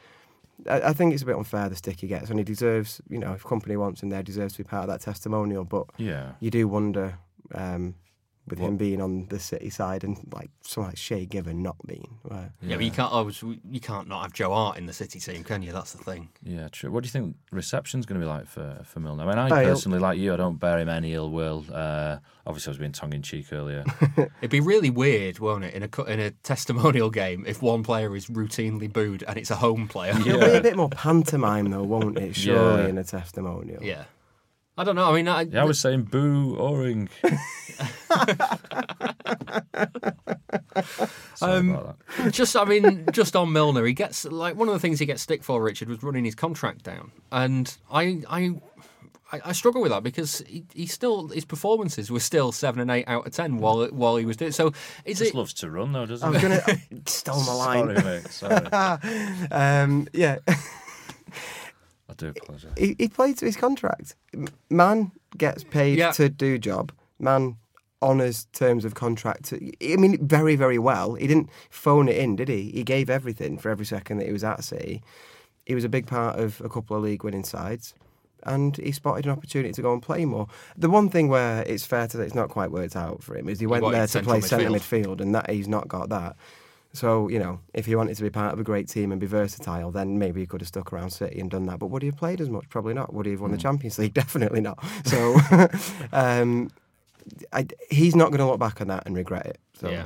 [0.70, 3.20] I I think it's a bit unfair the stick he gets, and he deserves, you
[3.20, 5.64] know, if Kompany wants him there, deserves to be part of that testimonial.
[5.66, 6.34] But Yeah.
[6.40, 7.18] you do wonder
[7.54, 7.94] Um,
[8.48, 12.18] with him being on the City side and like someone like Shay Given not being.
[12.24, 12.50] Right.
[12.62, 13.12] Yeah, but you can't.
[13.12, 15.72] always you can't not have Joe Hart in the City team, can you?
[15.72, 16.30] That's the thing.
[16.44, 16.92] Yeah, true.
[16.92, 19.24] What do you think reception's going to be like for for Milner?
[19.24, 21.66] I mean, I Oh, he'll- personally, like you, I don't bear him any ill will.
[21.74, 23.84] Uh, obviously, I was being tongue in cheek earlier.
[24.42, 28.16] It'd be really weird, won't it, in a in a testimonial game if one player
[28.16, 30.12] is routinely booed and it's a home player.
[30.20, 32.36] It'll be a bit more pantomime though, won't it?
[32.36, 32.90] Surely Yeah.
[32.90, 33.82] in a testimonial.
[33.84, 34.04] Yeah.
[34.78, 35.10] I don't know.
[35.10, 37.08] I mean, I, yeah, I was saying boo Oring.
[41.36, 41.94] Sorry Um,
[42.32, 45.22] just, I mean, just on Milner, he gets like one of the things he gets
[45.22, 45.62] stick for.
[45.62, 48.52] Richard was running his contract down, and I, I,
[49.32, 52.92] I, I struggle with that because he, he still his performances were still seven and
[52.92, 54.52] eight out of ten while while he was doing.
[54.52, 54.74] So,
[55.06, 55.38] is Just it?
[55.38, 56.48] loves to run though, doesn't I was he?
[56.48, 56.62] gonna
[57.06, 57.96] stole my line.
[57.96, 58.28] Sorry, mate.
[58.28, 59.48] Sorry.
[59.52, 60.56] um, yeah, I
[62.18, 62.72] do apologise.
[62.78, 64.16] he, he played to his contract.
[64.70, 66.12] Man gets paid Yeah.
[66.14, 66.92] to do job.
[67.20, 67.58] Man
[68.02, 69.54] honours terms of contract.
[69.54, 71.16] I mean, very very well.
[71.16, 72.72] He didn't phone it in, did he?
[72.72, 75.02] He gave everything for every second that he was at City.
[75.66, 77.94] He was a big part of a couple of league winning sides.
[78.44, 80.48] And he spotted an opportunity to go and play more.
[80.78, 83.50] The one thing where it's fair to say it's not quite worked out for him
[83.50, 85.16] is he went wanted there to play centre midfield.
[85.18, 86.36] midfield, and that he's not got that.
[86.96, 89.28] So, you know, if he wanted to be part of a great team and be
[89.28, 91.78] versatile, then maybe he could have stuck around City and done that.
[91.80, 92.70] But would he have played as much?
[92.70, 93.14] Probably not.
[93.14, 94.14] Would he have won the Champions League?
[94.16, 94.82] Definitely not.
[95.04, 95.36] So,
[96.14, 96.72] um,
[97.52, 99.60] I, he's not going to look back on that and regret it.
[99.74, 99.90] So.
[99.90, 100.06] Yeah.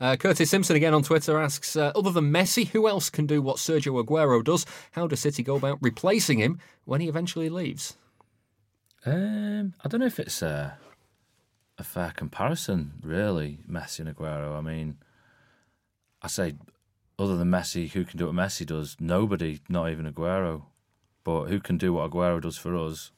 [0.00, 3.40] Uh, Curtis Simpson again on Twitter asks, uh, other than Messi, who else can do
[3.40, 4.66] what Sergio Aguero does?
[4.92, 7.96] How does City go about replacing him when he eventually leaves?
[9.06, 10.76] Um, I don't know if it's a,
[11.78, 14.58] a fair comparison, really, Messi and Aguero.
[14.58, 14.98] I mean,
[16.22, 16.54] I say,
[17.18, 18.96] other than Messi, who can do what Messi does?
[19.00, 20.64] Nobody, not even Aguero.
[21.24, 23.10] But who can do what Aguero does for us?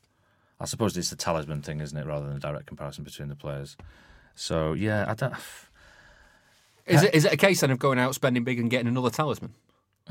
[0.61, 3.37] I suppose it's the talisman thing, isn't it, rather than a direct comparison between the
[3.37, 3.77] players.
[4.35, 5.35] So yeah, I don't.
[6.87, 9.11] Is it is it a case then of going out spending big and getting another
[9.11, 9.53] talisman?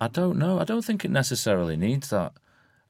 [0.00, 0.60] I don't know.
[0.60, 2.32] I don't think it necessarily needs that.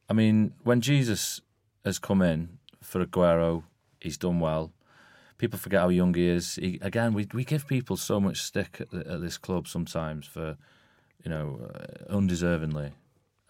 [0.06, 1.40] I mean, when Jesus
[1.82, 3.62] has come in for Aguero,
[4.02, 4.70] he's done well.
[5.38, 6.54] People forget how young he is.
[6.56, 10.26] He, again, we we give people so much stick at, the, at this club sometimes
[10.26, 10.56] for,
[11.24, 12.92] you know, uh, undeservingly,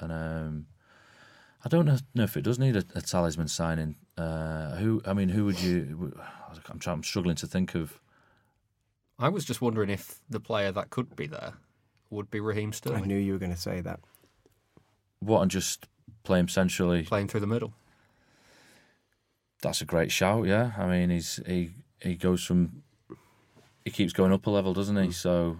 [0.00, 0.66] and um,
[1.64, 3.96] I don't know, know if it does need a, a talisman signing.
[4.16, 5.02] Uh, who?
[5.04, 6.14] I mean, who would you?
[6.70, 6.94] I'm trying.
[6.96, 8.00] I'm struggling to think of.
[9.18, 11.54] I was just wondering if the player that could be there
[12.10, 13.04] would be Raheem Sterling.
[13.04, 14.00] I knew you were going to say that.
[15.20, 15.86] What and just
[16.22, 17.04] play him centrally.
[17.04, 17.72] playing through the middle.
[19.64, 20.46] That's a great shout.
[20.46, 22.82] Yeah, I mean, he's he he goes from
[23.84, 25.10] he keeps going up a level, doesn't he?
[25.10, 25.56] So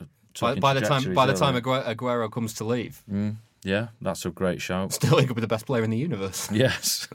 [0.00, 0.04] uh,
[0.40, 3.02] By, by the time by the time trajectories Aguero, Aguero comes to leave.
[3.10, 4.92] Mm, yeah, that's a great shout.
[4.92, 6.50] Sterling could be the best player in the universe.
[6.52, 7.08] Yes,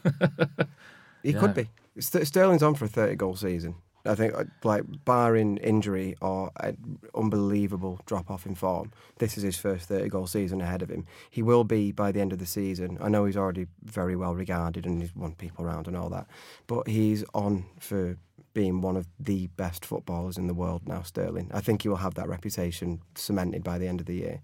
[1.23, 1.39] He Yeah.
[1.39, 1.67] could be.
[1.99, 3.75] St- Sterling's on for a 30 goal season.
[4.05, 9.43] I think, uh, like, barring injury or an unbelievable drop off in form, this is
[9.43, 11.05] his first 30 goal season ahead of him.
[11.29, 12.97] He will be by the end of the season.
[13.01, 16.27] I know he's already very well regarded and he's won people around and all that,
[16.67, 18.17] but he's on for
[18.53, 21.49] being one of the best footballers in the world now, Sterling.
[21.53, 24.41] I think he will have that reputation cemented by the end of the year,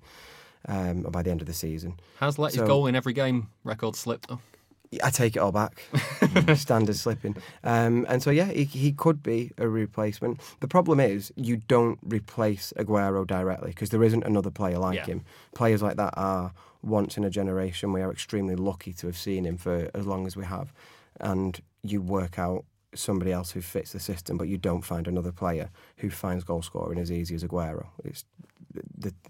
[0.68, 2.00] um, or by the end of the season.
[2.20, 4.40] Has let his goal in every game record slip though.
[5.04, 5.84] I take it all back.
[6.56, 7.36] Standard slipping.
[7.64, 10.40] Um, and so, yeah, he, he could be a replacement.
[10.62, 15.06] The problem is, you don't replace Aguero directly because there isn't another player like Yeah.
[15.06, 15.22] him.
[15.56, 17.92] Players like that are once in a generation.
[17.92, 20.72] We are extremely lucky to have seen him for as long as we have.
[21.20, 22.64] And you work out
[22.96, 26.62] somebody else who fits the system, but you don't find another player who finds goal
[26.62, 27.88] scoring as easy as Aguero.
[28.06, 28.24] It's,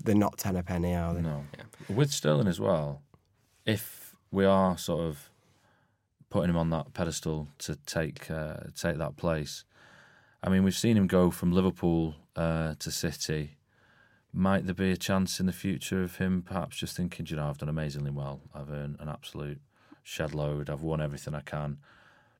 [0.03, 1.21] they're not ten a penny, are they?
[1.21, 1.45] no.
[1.89, 3.01] With Sterling as well,
[3.65, 5.29] if we are sort of
[6.29, 9.63] putting him on that pedestal to take uh, take that place,
[10.43, 13.57] I mean, we've seen him go from Liverpool uh, to City.
[14.33, 17.49] Might there be a chance in the future of him perhaps just thinking, you know,
[17.49, 18.41] I've done amazingly well.
[18.53, 19.59] I've earned an absolute
[20.03, 20.69] shed load.
[20.69, 21.77] I've won everything I can.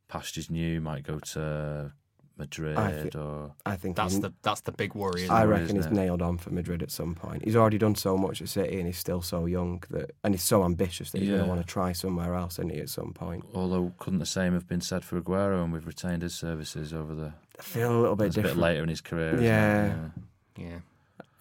[0.07, 0.79] Pastures new.
[0.79, 1.91] Might go to
[2.37, 5.27] Madrid I thi- or I think That's the that's the big worry.
[5.27, 5.91] I reckon he's it?
[5.91, 7.43] nailed on for Madrid at some point.
[7.43, 10.43] He's already done so much at City, and he's still so young that, and he's
[10.43, 13.13] so ambitious that he's going to want to try somewhere else, and he at some
[13.13, 13.43] point.
[13.53, 17.15] Although couldn't the same have been said for Aguero, and we've retained his services over
[17.15, 18.61] the I feel a little bit It's a bit different.
[18.61, 19.29] later in his career.
[19.33, 19.43] isn't?
[19.43, 19.95] Yeah.
[20.57, 20.79] Yeah.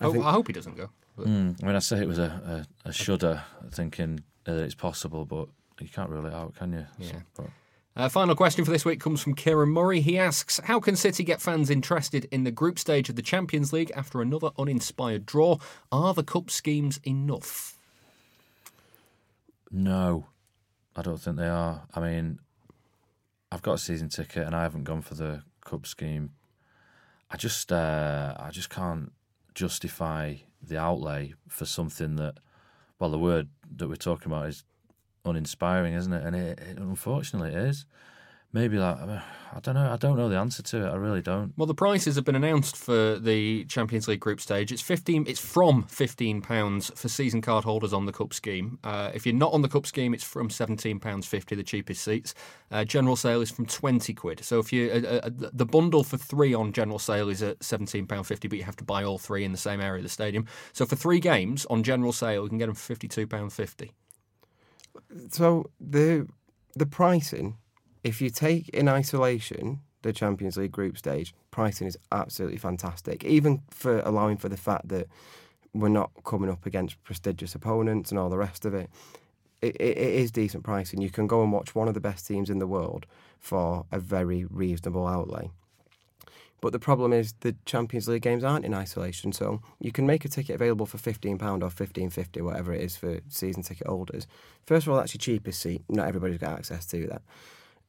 [0.01, 0.89] I I, think- I hope he doesn't go.
[1.17, 1.63] but- Mm.
[1.63, 5.49] I mean, I say it was a, a, a shudder, thinking uh, it's possible, but
[5.81, 6.87] you can't rule it out, can you?
[6.99, 7.21] Yeah.
[7.37, 7.47] But
[7.97, 10.03] Uh, final question for this week comes from Kieran Murray.
[10.03, 13.73] He asks, "How can City get fans interested in the group stage of the Champions
[13.73, 15.57] League after another uninspired draw?
[15.91, 17.77] Are the cup schemes enough?"
[19.71, 20.27] no,
[20.95, 21.87] I don't think they are.
[21.95, 22.39] I mean,
[23.51, 26.31] I've got a season ticket and I haven't gone for the cup scheme.
[27.31, 29.13] I just uh, I just can't
[29.55, 32.39] justify the outlay for something that,
[32.99, 34.65] well, the word that we're talking about is
[35.27, 36.25] uninspiring, isn't it?
[36.25, 37.87] And it, it unfortunately it is
[38.53, 39.93] maybe like I don't know.
[39.93, 40.91] I don't know the answer to it.
[40.91, 41.53] I really don't.
[41.57, 44.73] Well, the prices have been announced for the Champions League group stage.
[44.73, 45.25] It's fifteen.
[45.29, 48.79] It's from fifteen pounds for season card holders on the cup scheme.
[48.83, 52.03] Uh, if you're not on the cup scheme, it's from seventeen pounds fifty, the cheapest
[52.03, 52.35] seats.
[52.71, 54.43] Uh, general sale is from twenty quid.
[54.45, 58.07] So if you uh, uh the bundle for three on general sale is at seventeen
[58.07, 60.09] pound fifty, but you have to buy all three in the same area of the
[60.09, 60.47] stadium.
[60.73, 63.53] So for three games on general sale, you can get them for fifty two pound
[63.53, 63.93] fifty.
[65.31, 66.27] So the
[66.75, 67.57] the pricing
[68.07, 73.63] if you take in isolation the Champions League group stage, pricing is absolutely fantastic, even
[73.71, 75.09] for allowing for the fact that
[75.75, 78.89] we're not coming up against prestigious opponents and all the rest of it.
[79.61, 81.01] It, it, it is decent pricing.
[81.01, 83.07] You can go and watch one of the best teams in the world
[83.41, 85.51] for a very reasonable outlay.
[86.61, 90.25] But the problem is the Champions League games aren't in isolation, so you can make
[90.25, 93.87] a ticket available for fifteen pound or fifteen fifty, whatever it is for season ticket
[93.87, 94.27] holders.
[94.65, 95.83] First of all, that's your cheapest seat.
[95.89, 97.23] Not everybody's got access to that.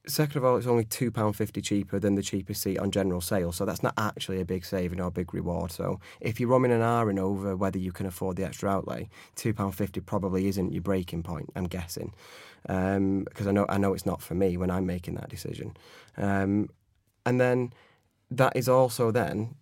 [0.08, 3.66] Second of all, it's only £2.50 cheaper than the cheapest seat on general sale, so
[3.66, 5.70] that's not actually a big saving or a big reward.
[5.70, 10.06] So if you're rumming and ahhing over whether you can afford the extra outlay, £2.50
[10.06, 12.14] probably isn't your breaking point, I'm guessing.
[12.62, 15.76] Because um, I, know, I know it's not for me when I'm making that decision.
[16.16, 16.70] Um,
[17.26, 17.74] and then
[18.30, 19.54] that is also then,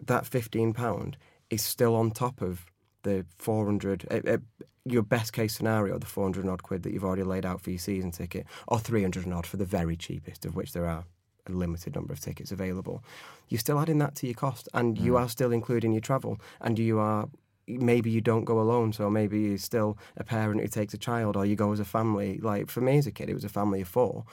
[0.00, 1.14] that £15
[1.50, 2.66] is still on top of
[3.02, 4.36] the 400 uh, uh,
[4.84, 7.78] your best case scenario the 400 odd quid that you've already laid out for your
[7.78, 11.04] season ticket or 300 odd for the very cheapest of which there are
[11.46, 13.02] a limited number of tickets available
[13.48, 15.04] you're still adding that to your cost and mm.
[15.04, 17.28] you are still including your travel and you are
[17.68, 21.36] maybe you don't go alone so maybe you're still a parent who takes a child
[21.36, 23.48] or you go as a family like for me as a kid it was a
[23.48, 24.24] family of four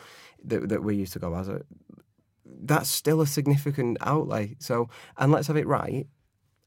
[0.44, 1.62] that, that we used to go as a
[2.62, 6.08] that's still a significant outlay so and let's have it right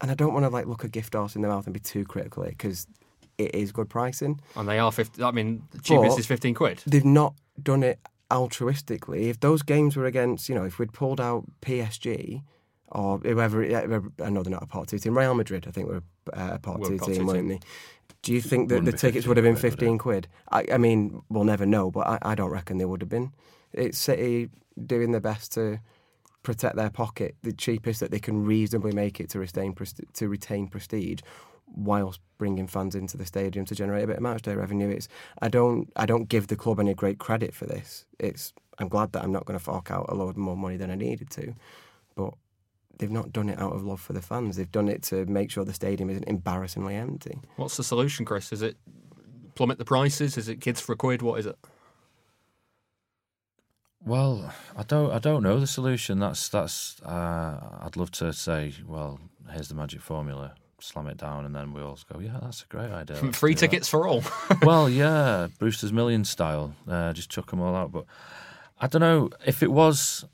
[0.03, 1.81] and I don't want to like look a gift horse in the mouth and be
[1.81, 2.87] too critical because
[3.39, 4.41] it is good pricing.
[4.57, 6.83] And they are 50, I mean, the cheapest but is 15 quid.
[6.87, 9.29] They've not done it altruistically.
[9.29, 12.43] If those games were against, you know, if we'd pulled out PSG
[12.89, 16.03] or whoever, I know they're not a part two team, Real Madrid, I think were
[16.33, 17.61] a uh, part two team, weren't they?
[18.23, 20.29] Do you think that the tickets would have been 15 quid?
[20.51, 23.33] I, I, mean, we'll never know, but I, I don't reckon they would have been.
[23.73, 24.49] It's City
[24.87, 25.81] doing their best to
[26.43, 29.75] protect their pocket, the cheapest that they can reasonably make it to retain
[30.15, 31.21] to retain prestige,
[31.67, 34.89] whilst bringing fans into the stadium to generate a bit of matchday revenue.
[34.89, 35.09] It's
[35.41, 38.05] I don't I don't give the club any great credit for this.
[38.19, 40.91] It's I'm glad that I'm not going to fork out a load more money than
[40.91, 41.55] I needed to,
[42.17, 42.35] but
[42.99, 44.57] they've not done it out of love for the fans.
[44.57, 47.39] They've done it to make sure the stadium isn't embarrassingly empty.
[47.57, 48.53] What's the solution, Chris?
[48.53, 48.77] Is it
[49.55, 50.37] plummet the prices?
[50.37, 51.23] Is it kids for a quid?
[51.23, 51.57] What is it?
[54.05, 56.19] Well, I don't, I don't know the solution.
[56.19, 57.01] That's that's.
[57.03, 59.21] Uh, I'd love to say, well,
[59.53, 60.55] here's the magic formula.
[60.81, 63.17] Slam it down, and then we all go, yeah, that's a great idea.
[63.33, 63.91] Free tickets that.
[63.91, 64.25] for all.
[64.63, 66.75] well, yeah, Brewster's Million style.
[66.89, 67.93] Uh, just chuck them all out.
[67.93, 68.07] But
[68.81, 70.25] I don't know if it was.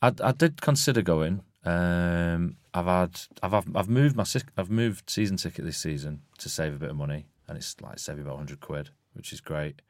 [0.00, 1.42] I, I did consider going.
[1.64, 4.24] Um, I've had, I've, I've, I've moved my,
[4.56, 7.98] I've moved season ticket this season to save a bit of money, and it's like
[7.98, 9.82] saving about hundred quid, which is great.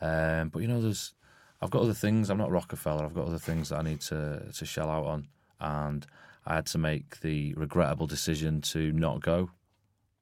[0.00, 1.14] Um, but you know, there's
[1.60, 2.30] I've got other things.
[2.30, 3.04] I'm not Rockefeller.
[3.04, 5.28] I've got other things that I need to to shell out on,
[5.60, 6.06] and
[6.46, 9.50] I had to make the regrettable decision to not go.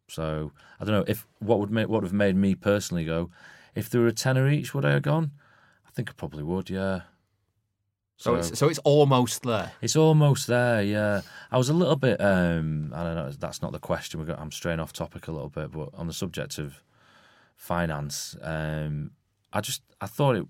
[0.08, 3.30] So I don't know if what would make what would have made me personally go.
[3.74, 5.32] If there were a tenner each, would I have gone?
[5.86, 6.68] I think I probably would.
[6.68, 7.02] Yeah.
[8.18, 9.72] So, so it's so it's almost there.
[9.80, 10.82] It's almost there.
[10.82, 11.22] Yeah.
[11.50, 12.20] I was a little bit.
[12.20, 13.30] Um, I don't know.
[13.30, 14.20] That's not the question.
[14.20, 14.38] We got.
[14.38, 16.84] I'm straying off topic a little bit, but on the subject of
[17.56, 19.12] finance, um,
[19.52, 20.46] I just I thought it,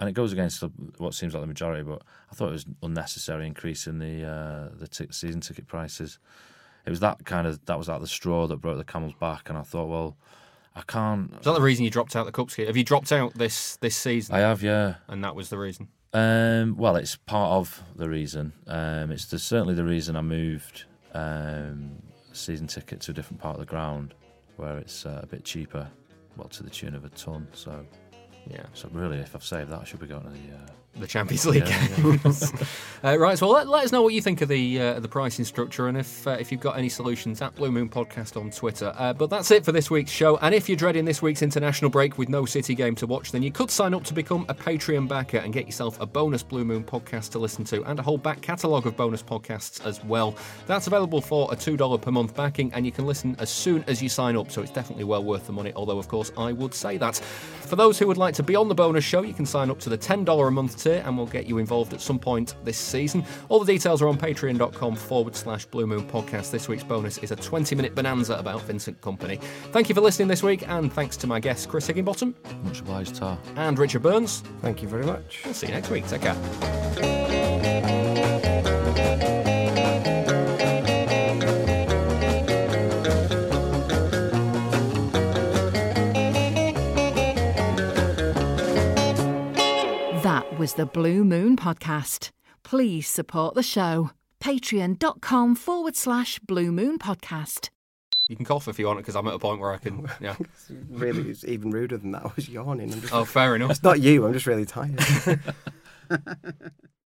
[0.00, 0.62] and it goes against
[0.98, 4.68] what seems like the majority, but I thought it was unnecessary increase in the uh,
[4.76, 6.18] the t- season ticket prices.
[6.86, 9.48] It was that kind of that was like the straw that broke the camel's back,
[9.48, 10.16] and I thought, well,
[10.74, 11.32] I can't.
[11.38, 12.66] Is that the reason you dropped out the cup scheme?
[12.66, 14.34] Have you dropped out this this season?
[14.34, 15.88] I have, yeah, and that was the reason.
[16.12, 18.52] Um, well, it's part of the reason.
[18.68, 21.96] Um, it's the, certainly the reason I moved um,
[22.32, 24.14] season ticket to a different part of the ground
[24.56, 25.88] where it's uh, a bit cheaper,
[26.36, 27.48] well, to the tune of a ton.
[27.52, 27.84] So
[28.50, 28.66] yeah.
[28.74, 31.46] So really, if I've saved that, I should be going to the uh, the Champions
[31.46, 32.52] League yeah, games.
[33.02, 33.12] Yeah.
[33.12, 33.38] uh, right.
[33.38, 35.96] So let, let, us know what you think of the uh, the pricing structure, and
[35.96, 38.94] if uh, if you've got any solutions at Blue Moon Podcast on Twitter.
[38.96, 40.36] Uh, but that's it for this week's show.
[40.38, 43.42] And if you're dreading this week's international break with no City game to watch, then
[43.42, 46.64] you could sign up to become a Patreon backer and get yourself a bonus Blue
[46.64, 50.36] Moon podcast to listen to, and a whole back catalogue of bonus podcasts as well.
[50.66, 53.84] That's available for a two dollar per month backing, and you can listen as soon
[53.86, 54.50] as you sign up.
[54.50, 55.72] So it's definitely well worth the money.
[55.74, 57.16] Although of course I would say that.
[57.64, 59.22] For those who would like to be on the Bonus Show.
[59.22, 61.92] You can sign up to the $10 a month tier and we'll get you involved
[61.92, 63.24] at some point this season.
[63.48, 66.50] All the details are on patreon.com forward slash Blue Moon Podcast.
[66.50, 69.40] This week's bonus is a 20 minute bonanza about Vincent Kompany.
[69.72, 72.34] Thank you for listening this week and thanks to my guests Chris Higginbottom.
[72.62, 73.38] Much obliged, Tar.
[73.56, 74.42] And Richard Burns.
[74.60, 75.42] Thank you very much.
[75.44, 76.06] We'll see you next week.
[76.06, 77.93] Take care.
[90.64, 92.30] Was the Blue Moon Podcast.
[92.62, 94.12] Please support the show.
[94.40, 97.68] Patreon.com forward slash Blue Moon Podcast.
[98.30, 100.08] You can cough if you want it, because I'm at a point where I can.
[100.22, 100.36] Yeah.
[100.88, 102.24] really, it's even ruder than that.
[102.24, 102.94] I was yawning.
[102.94, 103.72] I'm just, Oh, fair enough.
[103.72, 104.24] It's not you.
[104.24, 104.98] I'm just really tired.